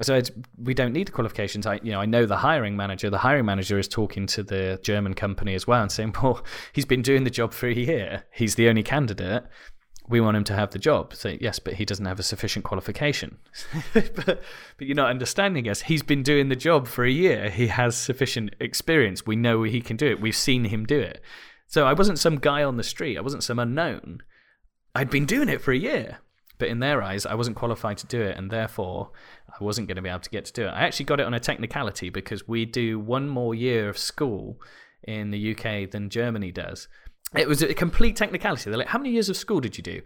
so 0.01 0.19
we 0.57 0.73
don't 0.73 0.91
need 0.91 1.07
the 1.07 1.11
qualifications. 1.11 1.67
I, 1.67 1.79
you 1.83 1.91
know, 1.91 2.01
I 2.01 2.05
know 2.05 2.25
the 2.25 2.37
hiring 2.37 2.75
manager. 2.75 3.09
The 3.09 3.19
hiring 3.19 3.45
manager 3.45 3.77
is 3.77 3.87
talking 3.87 4.25
to 4.27 4.41
the 4.41 4.79
German 4.81 5.13
company 5.13 5.53
as 5.53 5.67
well 5.67 5.81
and 5.81 5.91
saying, 5.91 6.15
"Well, 6.23 6.43
he's 6.71 6.85
been 6.85 7.01
doing 7.01 7.23
the 7.23 7.29
job 7.29 7.53
for 7.53 7.67
a 7.67 7.73
year. 7.73 8.23
He's 8.31 8.55
the 8.55 8.69
only 8.69 8.83
candidate. 8.83 9.43
We 10.09 10.19
want 10.19 10.35
him 10.35 10.43
to 10.45 10.55
have 10.55 10.71
the 10.71 10.79
job." 10.79 11.13
So 11.13 11.37
yes, 11.39 11.59
but 11.59 11.75
he 11.75 11.85
doesn't 11.85 12.05
have 12.05 12.19
a 12.19 12.23
sufficient 12.23 12.65
qualification. 12.65 13.37
but, 13.93 14.15
but 14.25 14.41
you're 14.79 14.95
not 14.95 15.11
understanding 15.11 15.69
us. 15.69 15.81
He's 15.81 16.03
been 16.03 16.23
doing 16.23 16.49
the 16.49 16.55
job 16.55 16.87
for 16.87 17.05
a 17.05 17.11
year. 17.11 17.51
He 17.51 17.67
has 17.67 17.95
sufficient 17.95 18.55
experience. 18.59 19.27
We 19.27 19.35
know 19.35 19.61
he 19.61 19.81
can 19.81 19.95
do 19.95 20.07
it. 20.07 20.19
We've 20.19 20.35
seen 20.35 20.65
him 20.65 20.85
do 20.85 20.99
it. 20.99 21.21
So 21.67 21.85
I 21.85 21.93
wasn't 21.93 22.19
some 22.19 22.37
guy 22.37 22.63
on 22.63 22.77
the 22.77 22.83
street. 22.83 23.17
I 23.17 23.21
wasn't 23.21 23.43
some 23.43 23.59
unknown. 23.59 24.23
I'd 24.95 25.09
been 25.09 25.25
doing 25.25 25.49
it 25.49 25.61
for 25.61 25.71
a 25.71 25.77
year. 25.77 26.19
But 26.57 26.69
in 26.69 26.79
their 26.79 27.01
eyes, 27.01 27.25
I 27.25 27.33
wasn't 27.33 27.57
qualified 27.57 27.97
to 27.99 28.07
do 28.07 28.21
it, 28.21 28.37
and 28.37 28.51
therefore 28.51 29.11
I 29.49 29.63
wasn't 29.63 29.87
going 29.87 29.95
to 29.95 30.01
be 30.01 30.09
able 30.09 30.19
to 30.19 30.29
get 30.29 30.45
to 30.45 30.53
do 30.53 30.65
it. 30.65 30.69
I 30.69 30.81
actually 30.81 31.05
got 31.05 31.19
it 31.19 31.25
on 31.25 31.33
a 31.33 31.39
technicality 31.39 32.09
because 32.09 32.47
we 32.47 32.65
do 32.65 32.99
one 32.99 33.27
more 33.27 33.55
year 33.55 33.89
of 33.89 33.97
school 33.97 34.61
in 35.03 35.31
the 35.31 35.55
UK 35.55 35.89
than 35.89 36.09
Germany 36.09 36.51
does. 36.51 36.87
It 37.35 37.47
was 37.47 37.61
a 37.63 37.73
complete 37.73 38.15
technicality. 38.15 38.69
They're 38.69 38.77
like, 38.77 38.87
"How 38.87 38.99
many 38.99 39.11
years 39.11 39.29
of 39.29 39.35
school 39.35 39.59
did 39.59 39.77
you 39.77 39.83
do?" 39.83 40.01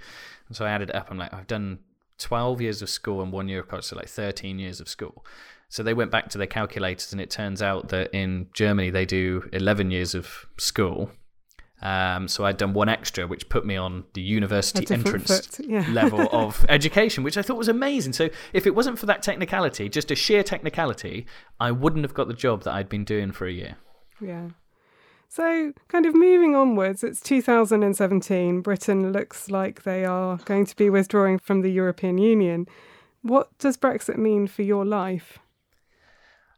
And 0.47 0.55
so 0.55 0.65
I 0.65 0.69
added 0.69 0.91
up. 0.91 1.11
I'm 1.11 1.17
like, 1.17 1.33
"I've 1.33 1.47
done 1.47 1.79
12 2.17 2.61
years 2.61 2.81
of 2.81 2.89
school 2.89 3.21
and 3.21 3.31
one 3.31 3.49
year 3.49 3.59
of 3.59 3.67
college, 3.67 3.85
so 3.85 3.95
like 3.95 4.07
13 4.07 4.59
years 4.59 4.79
of 4.79 4.87
school." 4.87 5.25
So 5.69 5.83
they 5.83 5.93
went 5.93 6.11
back 6.11 6.29
to 6.29 6.37
their 6.37 6.47
calculators, 6.47 7.11
and 7.11 7.19
it 7.19 7.29
turns 7.29 7.61
out 7.61 7.89
that 7.89 8.13
in 8.13 8.47
Germany 8.53 8.89
they 8.89 9.05
do 9.05 9.49
11 9.51 9.91
years 9.91 10.15
of 10.15 10.45
school 10.57 11.11
um, 11.81 12.27
so 12.27 12.43
I'd 12.43 12.57
done 12.57 12.73
one 12.73 12.89
extra, 12.89 13.27
which 13.27 13.49
put 13.49 13.65
me 13.65 13.75
on 13.75 14.03
the 14.13 14.21
university 14.21 14.91
entrance 14.91 15.59
yeah. 15.63 15.85
level 15.91 16.27
of 16.31 16.65
education, 16.69 17.23
which 17.23 17.37
I 17.37 17.43
thought 17.43 17.57
was 17.57 17.67
amazing. 17.67 18.13
So 18.13 18.29
if 18.53 18.65
it 18.65 18.73
wasn't 18.73 18.97
for 18.97 19.05
that 19.05 19.21
technicality, 19.21 19.87
just 19.87 20.09
a 20.09 20.15
sheer 20.15 20.43
technicality, 20.43 21.27
I 21.59 21.71
wouldn't 21.71 22.03
have 22.03 22.15
got 22.15 22.27
the 22.27 22.33
job 22.33 22.63
that 22.63 22.73
I'd 22.73 22.89
been 22.89 23.03
doing 23.03 23.31
for 23.31 23.45
a 23.45 23.51
year. 23.51 23.75
Yeah. 24.19 24.49
So, 25.29 25.73
kind 25.89 26.05
of 26.05 26.15
moving 26.15 26.55
onwards, 26.55 27.03
it's 27.03 27.19
2017. 27.19 28.61
Britain 28.61 29.11
looks 29.11 29.51
like 29.51 29.83
they 29.83 30.05
are 30.05 30.37
going 30.45 30.65
to 30.65 30.75
be 30.75 30.89
withdrawing 30.89 31.37
from 31.37 31.61
the 31.61 31.69
European 31.69 32.17
Union. 32.17 32.65
What 33.21 33.55
does 33.59 33.77
Brexit 33.77 34.17
mean 34.17 34.47
for 34.47 34.61
your 34.61 34.85
life? 34.85 35.37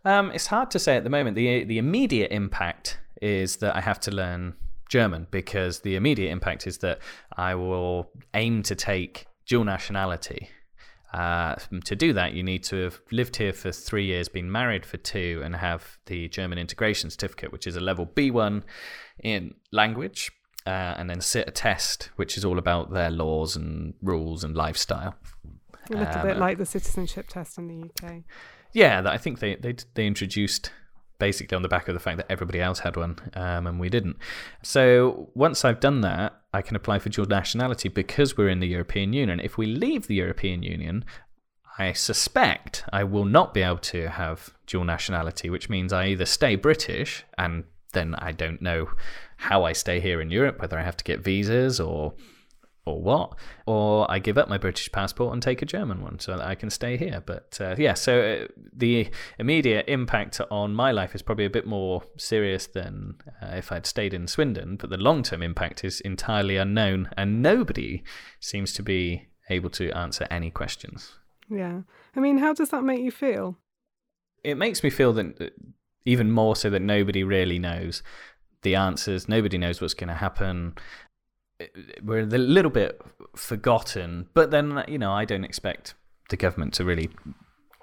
Um, 0.05 0.31
it's 0.31 0.47
hard 0.47 0.69
to 0.71 0.79
say 0.79 0.95
at 0.95 1.03
the 1.03 1.09
moment. 1.09 1.35
the 1.35 1.63
The 1.63 1.79
immediate 1.79 2.31
impact 2.31 2.99
is 3.21 3.57
that 3.57 3.75
I 3.75 3.81
have 3.81 3.99
to 4.01 4.11
learn 4.11 4.53
German 4.89 5.27
because 5.31 5.79
the 5.79 5.95
immediate 5.95 6.31
impact 6.31 6.67
is 6.67 6.79
that 6.79 6.99
I 7.37 7.55
will 7.55 8.11
aim 8.33 8.63
to 8.63 8.75
take 8.75 9.27
dual 9.45 9.63
nationality. 9.63 10.49
Uh, 11.13 11.55
to 11.85 11.95
do 11.95 12.13
that, 12.13 12.33
you 12.33 12.43
need 12.43 12.63
to 12.63 12.75
have 12.83 12.99
lived 13.11 13.37
here 13.37 13.53
for 13.53 13.71
three 13.71 14.05
years, 14.05 14.29
been 14.29 14.51
married 14.51 14.85
for 14.85 14.97
two, 14.97 15.41
and 15.43 15.55
have 15.55 15.97
the 16.05 16.27
German 16.27 16.59
integration 16.59 17.09
certificate, 17.09 17.51
which 17.51 17.65
is 17.65 17.75
a 17.75 17.79
level 17.79 18.05
B1 18.05 18.61
in 19.23 19.55
language, 19.71 20.31
uh, 20.67 20.69
and 20.69 21.09
then 21.09 21.19
sit 21.19 21.47
a 21.47 21.51
test, 21.51 22.11
which 22.15 22.37
is 22.37 22.45
all 22.45 22.59
about 22.59 22.91
their 22.91 23.09
laws 23.09 23.55
and 23.55 23.95
rules 24.03 24.43
and 24.43 24.55
lifestyle. 24.55 25.15
A 25.89 25.95
little 25.95 26.19
um, 26.19 26.27
bit 26.27 26.37
like 26.37 26.59
the 26.59 26.65
citizenship 26.65 27.27
test 27.27 27.57
in 27.57 27.67
the 27.67 27.89
UK. 27.89 28.21
Yeah, 28.73 29.01
I 29.05 29.17
think 29.17 29.39
they 29.39 29.55
they 29.55 29.75
they 29.95 30.05
introduced 30.05 30.71
basically 31.19 31.55
on 31.55 31.61
the 31.61 31.69
back 31.69 31.87
of 31.87 31.93
the 31.93 31.99
fact 31.99 32.17
that 32.17 32.31
everybody 32.31 32.59
else 32.61 32.79
had 32.79 32.95
one 32.95 33.17
um, 33.35 33.67
and 33.67 33.79
we 33.79 33.89
didn't. 33.89 34.17
So 34.63 35.29
once 35.35 35.63
I've 35.63 35.79
done 35.79 36.01
that, 36.01 36.41
I 36.53 36.61
can 36.61 36.75
apply 36.75 36.99
for 36.99 37.09
dual 37.09 37.27
nationality 37.27 37.89
because 37.89 38.37
we're 38.37 38.49
in 38.49 38.59
the 38.59 38.67
European 38.67 39.13
Union. 39.13 39.39
If 39.39 39.57
we 39.57 39.67
leave 39.67 40.07
the 40.07 40.15
European 40.15 40.63
Union, 40.63 41.05
I 41.77 41.93
suspect 41.93 42.83
I 42.91 43.03
will 43.03 43.25
not 43.25 43.53
be 43.53 43.61
able 43.61 43.77
to 43.77 44.09
have 44.09 44.49
dual 44.65 44.83
nationality, 44.85 45.49
which 45.49 45.69
means 45.69 45.93
I 45.93 46.07
either 46.07 46.25
stay 46.25 46.55
British 46.55 47.23
and 47.37 47.65
then 47.93 48.15
I 48.15 48.31
don't 48.31 48.61
know 48.61 48.89
how 49.37 49.63
I 49.63 49.73
stay 49.73 49.99
here 49.99 50.21
in 50.21 50.31
Europe, 50.31 50.59
whether 50.59 50.77
I 50.77 50.83
have 50.83 50.97
to 50.97 51.03
get 51.03 51.23
visas 51.23 51.79
or 51.79 52.13
or 52.89 53.01
what, 53.01 53.35
or 53.65 54.09
I 54.09 54.19
give 54.19 54.37
up 54.37 54.49
my 54.49 54.57
British 54.57 54.91
passport 54.91 55.33
and 55.33 55.41
take 55.41 55.61
a 55.61 55.65
German 55.65 56.01
one 56.01 56.19
so 56.19 56.37
that 56.37 56.45
I 56.45 56.55
can 56.55 56.69
stay 56.69 56.97
here. 56.97 57.21
But 57.25 57.57
uh, 57.61 57.75
yeah, 57.77 57.93
so 57.93 58.21
uh, 58.21 58.47
the 58.73 59.09
immediate 59.37 59.87
impact 59.87 60.41
on 60.51 60.73
my 60.73 60.91
life 60.91 61.15
is 61.15 61.21
probably 61.21 61.45
a 61.45 61.49
bit 61.49 61.67
more 61.67 62.03
serious 62.17 62.67
than 62.67 63.15
uh, 63.41 63.55
if 63.55 63.71
I'd 63.71 63.85
stayed 63.85 64.13
in 64.13 64.27
Swindon, 64.27 64.75
but 64.75 64.89
the 64.89 64.97
long 64.97 65.23
term 65.23 65.41
impact 65.41 65.83
is 65.83 66.01
entirely 66.01 66.57
unknown, 66.57 67.09
and 67.17 67.41
nobody 67.41 68.03
seems 68.39 68.73
to 68.73 68.83
be 68.83 69.27
able 69.49 69.69
to 69.71 69.91
answer 69.91 70.27
any 70.29 70.51
questions. 70.51 71.17
Yeah. 71.49 71.81
I 72.15 72.19
mean, 72.19 72.37
how 72.37 72.53
does 72.53 72.69
that 72.69 72.83
make 72.83 73.01
you 73.01 73.11
feel? 73.11 73.57
It 74.43 74.55
makes 74.55 74.83
me 74.83 74.89
feel 74.89 75.13
that 75.13 75.41
uh, 75.41 75.49
even 76.05 76.31
more 76.31 76.55
so 76.55 76.69
that 76.69 76.81
nobody 76.81 77.23
really 77.23 77.59
knows 77.59 78.03
the 78.61 78.75
answers. 78.75 79.27
Nobody 79.27 79.57
knows 79.57 79.81
what's 79.81 79.93
going 79.93 80.09
to 80.09 80.13
happen. 80.13 80.75
We're 82.03 82.19
a 82.19 82.25
little 82.25 82.71
bit 82.71 83.01
forgotten, 83.35 84.27
but 84.33 84.51
then 84.51 84.83
you 84.87 84.97
know 84.97 85.11
I 85.11 85.25
don't 85.25 85.43
expect 85.43 85.93
the 86.29 86.37
government 86.37 86.73
to 86.75 86.85
really 86.85 87.09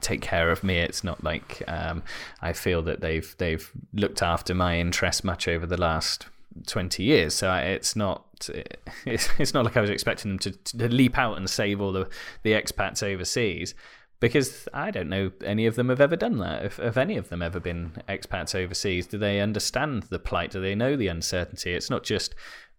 take 0.01 0.21
care 0.21 0.51
of 0.51 0.63
me. 0.63 0.79
It's 0.79 1.05
not 1.05 1.23
like 1.25 1.63
um, 1.69 2.03
I 2.41 2.53
feel 2.53 2.83
that 2.83 3.01
they've 3.01 3.35
they've 3.39 3.71
looked 3.93 4.23
after 4.23 4.55
my 4.55 4.79
interests 4.79 5.25
much 5.25 5.49
over 5.49 5.67
the 5.67 5.81
last 5.81 6.27
20 6.67 7.03
years. 7.03 7.35
So 7.35 7.53
it's 7.55 7.97
not 7.97 8.25
it's, 9.07 9.29
it's 9.39 9.55
not 9.55 9.65
like 9.65 9.77
I 9.77 9.81
was 9.81 9.91
expecting 9.91 10.33
them 10.33 10.39
to, 10.41 10.51
to 10.79 10.89
leap 10.89 11.19
out 11.19 11.37
and 11.37 11.49
save 11.49 11.81
all 11.81 11.93
the, 11.93 12.09
the 12.43 12.53
expats 12.53 13.03
overseas 13.03 13.75
because 14.19 14.67
I 14.73 14.91
don't 14.91 15.11
know 15.11 15.31
any 15.45 15.67
of 15.67 15.75
them 15.75 15.91
have 15.91 16.01
ever 16.01 16.17
done 16.17 16.39
that. 16.39 16.65
If, 16.65 16.77
have 16.79 16.97
any 16.97 17.17
of 17.17 17.29
them 17.29 17.43
ever 17.43 17.61
been 17.61 18.03
expats 18.09 18.55
overseas? 18.55 19.07
Do 19.07 19.19
they 19.19 19.41
understand 19.41 20.05
the 20.05 20.19
plight? 20.19 20.53
Do 20.53 20.61
they 20.61 20.75
know 20.75 20.97
the 20.97 21.09
uncertainty? 21.09 21.75
It's 21.75 21.91
not 21.91 22.03
just 22.03 22.35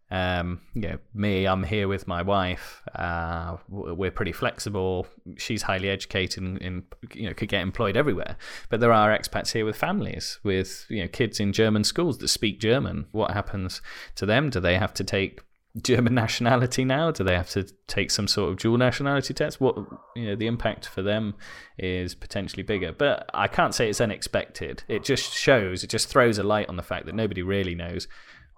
um, 0.10 0.62
you 0.74 0.82
know, 0.84 0.98
me, 1.14 1.46
I'm 1.46 1.64
here 1.64 1.88
with 1.88 2.08
my 2.08 2.22
wife. 2.22 2.82
Uh, 2.96 3.58
we're 3.68 4.12
pretty 4.12 4.32
flexible. 4.32 5.06
She's 5.38 5.64
highly 5.64 5.90
educated 5.90 6.44
and, 6.44 6.62
and, 6.62 6.84
you 7.14 7.28
know 7.28 7.34
could 7.34 7.50
get 7.50 7.62
employed 7.62 7.98
everywhere. 7.98 8.38
But 8.70 8.80
there 8.80 8.94
are 8.94 9.18
expats 9.18 9.52
here 9.52 9.66
with 9.66 9.76
families, 9.76 10.40
with 10.44 10.86
you 10.90 11.02
know 11.02 11.08
kids 11.10 11.40
in 11.40 11.52
German 11.52 11.84
schools 11.84 12.20
that 12.20 12.30
speak 12.30 12.60
German. 12.60 13.08
What 13.12 13.32
happens 13.32 13.82
to 14.16 14.26
them? 14.26 14.50
Do 14.50 14.62
they 14.62 14.78
have 14.78 14.94
to 14.96 15.04
take 15.04 15.42
German 15.82 16.16
nationality 16.24 16.86
now? 16.86 17.12
Do 17.12 17.26
they 17.26 17.36
have 17.36 17.50
to 17.52 17.64
take 17.88 18.10
some 18.10 18.30
sort 18.30 18.50
of 18.50 18.58
dual 18.58 18.78
nationality 18.78 19.34
test? 19.34 19.60
What 19.60 19.76
you 20.16 20.28
know, 20.28 20.36
the 20.38 20.48
impact 20.48 20.88
for 20.88 21.02
them 21.02 21.36
is 21.78 22.16
potentially 22.16 22.64
bigger. 22.64 22.94
But 22.94 23.30
I 23.34 23.50
can't 23.50 23.76
say 23.76 23.90
it's 23.90 24.00
unexpected. 24.00 24.84
It 24.88 25.04
just 25.04 25.34
shows, 25.34 25.84
it 25.84 25.90
just 25.90 26.08
throws 26.08 26.38
a 26.38 26.44
light 26.44 26.70
on 26.70 26.78
the 26.78 26.84
fact 26.84 27.08
that 27.08 27.16
nobody 27.16 27.42
really 27.42 27.76
knows 27.76 28.08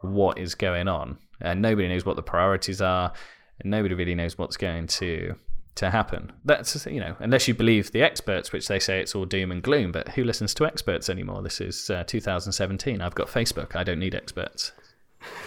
what 0.01 0.37
is 0.37 0.55
going 0.55 0.87
on, 0.87 1.17
and 1.41 1.61
nobody 1.61 1.87
knows 1.87 2.05
what 2.05 2.15
the 2.15 2.23
priorities 2.23 2.81
are, 2.81 3.13
and 3.59 3.71
nobody 3.71 3.95
really 3.95 4.15
knows 4.15 4.37
what's 4.37 4.57
going 4.57 4.87
to 4.87 5.35
to 5.75 5.89
happen. 5.89 6.31
That's 6.43 6.85
you 6.85 6.99
know, 6.99 7.15
unless 7.19 7.47
you 7.47 7.53
believe 7.53 7.91
the 7.91 8.03
experts, 8.03 8.51
which 8.51 8.67
they 8.67 8.79
say 8.79 8.99
it's 8.99 9.15
all 9.15 9.25
doom 9.25 9.51
and 9.51 9.63
gloom. 9.63 9.91
But 9.91 10.09
who 10.09 10.23
listens 10.23 10.53
to 10.55 10.65
experts 10.65 11.09
anymore? 11.09 11.41
This 11.41 11.61
is 11.61 11.89
uh, 11.89 12.03
2017. 12.05 13.01
I've 13.01 13.15
got 13.15 13.27
Facebook. 13.27 13.75
I 13.75 13.83
don't 13.83 13.99
need 13.99 14.15
experts. 14.15 14.73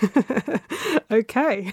okay. 1.10 1.72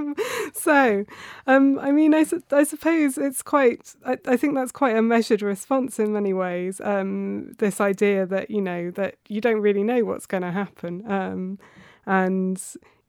so, 0.52 1.04
um, 1.46 1.78
I 1.78 1.92
mean, 1.92 2.14
I, 2.14 2.24
su- 2.24 2.42
I 2.50 2.64
suppose 2.64 3.18
it's 3.18 3.42
quite, 3.42 3.94
I, 4.04 4.18
I, 4.26 4.36
think 4.36 4.54
that's 4.54 4.72
quite 4.72 4.96
a 4.96 5.02
measured 5.02 5.42
response 5.42 5.98
in 5.98 6.12
many 6.12 6.32
ways. 6.32 6.80
Um, 6.80 7.52
this 7.58 7.80
idea 7.80 8.26
that, 8.26 8.50
you 8.50 8.60
know, 8.60 8.90
that 8.92 9.16
you 9.28 9.40
don't 9.40 9.60
really 9.60 9.84
know 9.84 10.04
what's 10.04 10.26
going 10.26 10.42
to 10.42 10.50
happen. 10.50 11.08
Um, 11.10 11.58
and 12.04 12.60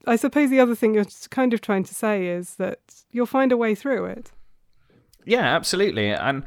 I 0.08 0.16
suppose 0.16 0.50
the 0.50 0.60
other 0.60 0.76
thing 0.76 0.94
you're 0.94 1.06
kind 1.30 1.54
of 1.54 1.62
trying 1.62 1.84
to 1.84 1.94
say 1.94 2.28
is 2.28 2.56
that 2.56 2.80
you'll 3.12 3.26
find 3.26 3.52
a 3.52 3.58
way 3.58 3.76
through 3.76 4.06
it. 4.06 4.32
Yeah, 5.26 5.44
absolutely. 5.56 6.10
And 6.10 6.44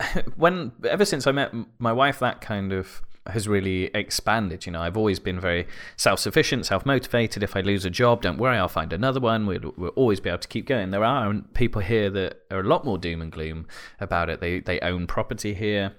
when, 0.36 0.72
ever 0.88 1.04
since 1.04 1.26
I 1.26 1.32
met 1.32 1.52
my 1.78 1.92
wife, 1.92 2.18
that 2.18 2.40
kind 2.40 2.72
of 2.72 3.02
has 3.28 3.46
really 3.46 3.90
expanded. 3.94 4.66
You 4.66 4.72
know, 4.72 4.80
I've 4.80 4.96
always 4.96 5.18
been 5.18 5.38
very 5.38 5.66
self 5.96 6.18
sufficient, 6.18 6.66
self 6.66 6.84
motivated. 6.84 7.42
If 7.42 7.56
I 7.56 7.60
lose 7.60 7.84
a 7.84 7.90
job, 7.90 8.22
don't 8.22 8.38
worry, 8.38 8.56
I'll 8.56 8.68
find 8.68 8.92
another 8.92 9.20
one. 9.20 9.46
We'll, 9.46 9.74
we'll, 9.76 9.90
always 9.90 10.20
be 10.20 10.30
able 10.30 10.38
to 10.40 10.48
keep 10.48 10.66
going. 10.66 10.90
There 10.90 11.04
are 11.04 11.32
people 11.54 11.82
here 11.82 12.10
that 12.10 12.40
are 12.50 12.60
a 12.60 12.64
lot 12.64 12.84
more 12.84 12.98
doom 12.98 13.22
and 13.22 13.30
gloom 13.30 13.66
about 14.00 14.30
it. 14.30 14.40
They 14.40 14.60
they 14.60 14.80
own 14.80 15.06
property 15.06 15.54
here. 15.54 15.94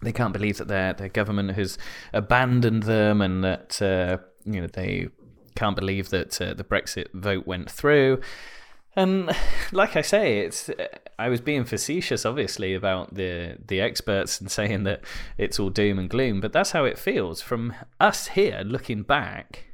They 0.00 0.12
can't 0.12 0.32
believe 0.32 0.58
that 0.58 0.68
their 0.68 0.92
their 0.92 1.08
government 1.08 1.52
has 1.52 1.78
abandoned 2.12 2.84
them, 2.84 3.20
and 3.20 3.44
that 3.44 3.82
uh, 3.82 4.18
you 4.44 4.60
know 4.60 4.66
they 4.68 5.08
can't 5.54 5.76
believe 5.76 6.10
that 6.10 6.40
uh, 6.40 6.54
the 6.54 6.64
Brexit 6.64 7.12
vote 7.12 7.46
went 7.46 7.70
through. 7.70 8.20
And 8.94 9.34
like 9.72 9.96
I 9.96 10.02
say, 10.02 10.40
it's 10.40 10.70
I 11.18 11.28
was 11.28 11.40
being 11.40 11.64
facetious, 11.64 12.26
obviously, 12.26 12.74
about 12.74 13.14
the 13.14 13.56
the 13.64 13.80
experts 13.80 14.40
and 14.40 14.50
saying 14.50 14.84
that 14.84 15.02
it's 15.38 15.58
all 15.58 15.70
doom 15.70 15.98
and 15.98 16.10
gloom, 16.10 16.40
but 16.40 16.52
that's 16.52 16.72
how 16.72 16.84
it 16.84 16.98
feels 16.98 17.40
from 17.40 17.74
us 18.00 18.28
here 18.28 18.62
looking 18.64 19.02
back 19.02 19.64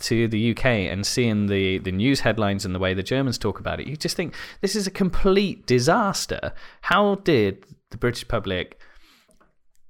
to 0.00 0.26
the 0.28 0.52
UK 0.52 0.64
and 0.64 1.06
seeing 1.06 1.46
the, 1.46 1.78
the 1.78 1.92
news 1.92 2.20
headlines 2.20 2.64
and 2.64 2.74
the 2.74 2.78
way 2.78 2.94
the 2.94 3.02
Germans 3.02 3.38
talk 3.38 3.60
about 3.60 3.80
it. 3.80 3.86
You 3.86 3.96
just 3.96 4.16
think 4.16 4.34
this 4.62 4.74
is 4.74 4.86
a 4.86 4.90
complete 4.90 5.66
disaster. 5.66 6.52
How 6.80 7.16
did 7.16 7.66
the 7.90 7.98
British 7.98 8.26
public 8.26 8.80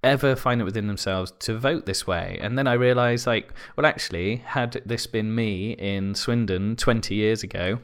ever 0.03 0.35
find 0.37 0.61
it 0.61 0.65
within 0.65 0.87
themselves 0.87 1.33
to 1.41 1.59
vote 1.59 1.87
this 1.87 2.07
way? 2.07 2.39
And 2.41 2.57
then 2.59 2.67
I 2.67 2.75
realised, 2.75 3.27
like, 3.27 3.53
well, 3.77 3.87
actually, 3.87 4.37
had 4.37 4.83
this 4.85 5.07
been 5.07 5.35
me 5.35 5.73
in 5.73 6.15
Swindon 6.15 6.77
20 6.77 7.15
years 7.15 7.43
ago, 7.43 7.79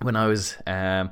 when 0.00 0.16
I 0.16 0.26
was, 0.26 0.56
um, 0.66 1.10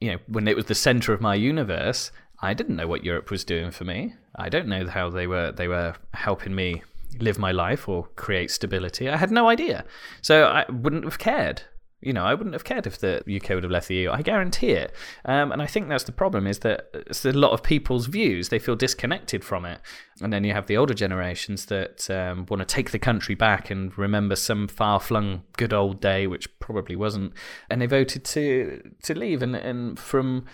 you 0.00 0.12
know, 0.12 0.18
when 0.26 0.48
it 0.48 0.56
was 0.56 0.66
the 0.66 0.74
center 0.74 1.12
of 1.12 1.20
my 1.20 1.34
universe, 1.34 2.10
I 2.40 2.54
didn't 2.54 2.76
know 2.76 2.88
what 2.88 3.04
Europe 3.04 3.30
was 3.30 3.44
doing 3.44 3.70
for 3.70 3.84
me. 3.84 4.14
I 4.36 4.48
don't 4.48 4.66
know 4.66 4.86
how 4.88 5.10
they 5.10 5.26
were 5.26 5.52
they 5.52 5.68
were 5.68 5.94
helping 6.14 6.54
me 6.54 6.82
live 7.20 7.38
my 7.38 7.52
life 7.52 7.88
or 7.88 8.08
create 8.16 8.50
stability. 8.50 9.08
I 9.08 9.16
had 9.16 9.30
no 9.30 9.48
idea, 9.48 9.84
so 10.22 10.46
I 10.46 10.64
wouldn't 10.70 11.04
have 11.04 11.18
cared. 11.18 11.62
You 12.02 12.12
know, 12.12 12.24
I 12.24 12.34
wouldn't 12.34 12.54
have 12.54 12.64
cared 12.64 12.86
if 12.86 12.98
the 12.98 13.18
UK 13.18 13.50
would 13.50 13.62
have 13.62 13.70
left 13.70 13.88
the 13.88 13.94
EU. 13.94 14.10
I 14.10 14.22
guarantee 14.22 14.72
it. 14.72 14.92
Um, 15.24 15.52
and 15.52 15.62
I 15.62 15.66
think 15.66 15.88
that's 15.88 16.04
the 16.04 16.12
problem 16.12 16.46
is 16.46 16.58
that 16.60 16.88
it's 16.92 17.24
a 17.24 17.32
lot 17.32 17.52
of 17.52 17.62
people's 17.62 18.06
views. 18.06 18.48
They 18.48 18.58
feel 18.58 18.74
disconnected 18.74 19.44
from 19.44 19.64
it. 19.64 19.80
And 20.20 20.32
then 20.32 20.44
you 20.44 20.52
have 20.52 20.66
the 20.66 20.76
older 20.76 20.94
generations 20.94 21.66
that 21.66 22.10
um, 22.10 22.46
want 22.48 22.60
to 22.60 22.66
take 22.66 22.90
the 22.90 22.98
country 22.98 23.34
back 23.34 23.70
and 23.70 23.96
remember 23.96 24.34
some 24.34 24.66
far 24.66 24.98
flung 24.98 25.44
good 25.56 25.72
old 25.72 26.00
day, 26.00 26.26
which 26.26 26.58
probably 26.58 26.96
wasn't. 26.96 27.32
And 27.70 27.80
they 27.80 27.86
voted 27.86 28.24
to, 28.24 28.92
to 29.04 29.14
leave. 29.14 29.40
And, 29.40 29.54
and 29.54 29.98
from 29.98 30.46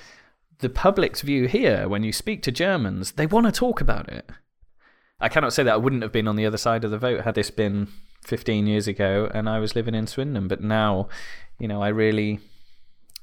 the 0.59 0.69
public's 0.69 1.23
view 1.23 1.47
here, 1.47 1.89
when 1.89 2.03
you 2.03 2.13
speak 2.13 2.43
to 2.43 2.53
Germans, 2.53 3.13
they 3.13 3.27
want 3.27 3.47
to 3.47 3.53
talk 3.53 3.81
about 3.81 4.09
it. 4.09 4.31
I 5.21 5.29
cannot 5.29 5.53
say 5.53 5.63
that 5.63 5.75
I 5.75 5.79
wouldn't 5.79 6.03
have 6.03 6.13
been 6.13 6.29
on 6.29 6.37
the 6.37 6.47
other 6.47 6.57
side 6.57 6.85
of 6.85 6.91
the 6.91 6.99
vote 6.99 7.23
had 7.23 7.35
this 7.35 7.51
been 7.51 7.89
15 8.29 8.67
years 8.67 8.87
ago 8.87 9.31
and 9.35 9.49
I 9.49 9.59
was 9.59 9.75
living 9.75 9.95
in 9.95 10.07
Swindon. 10.07 10.49
But 10.49 10.62
now, 10.62 11.09
you 11.59 11.67
know, 11.67 11.83
I 11.83 11.88
really, 11.88 12.41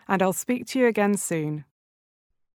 And 0.08 0.22
I'll 0.22 0.32
speak 0.32 0.66
to 0.66 0.80
you 0.80 0.88
again 0.88 1.16
soon. 1.16 1.66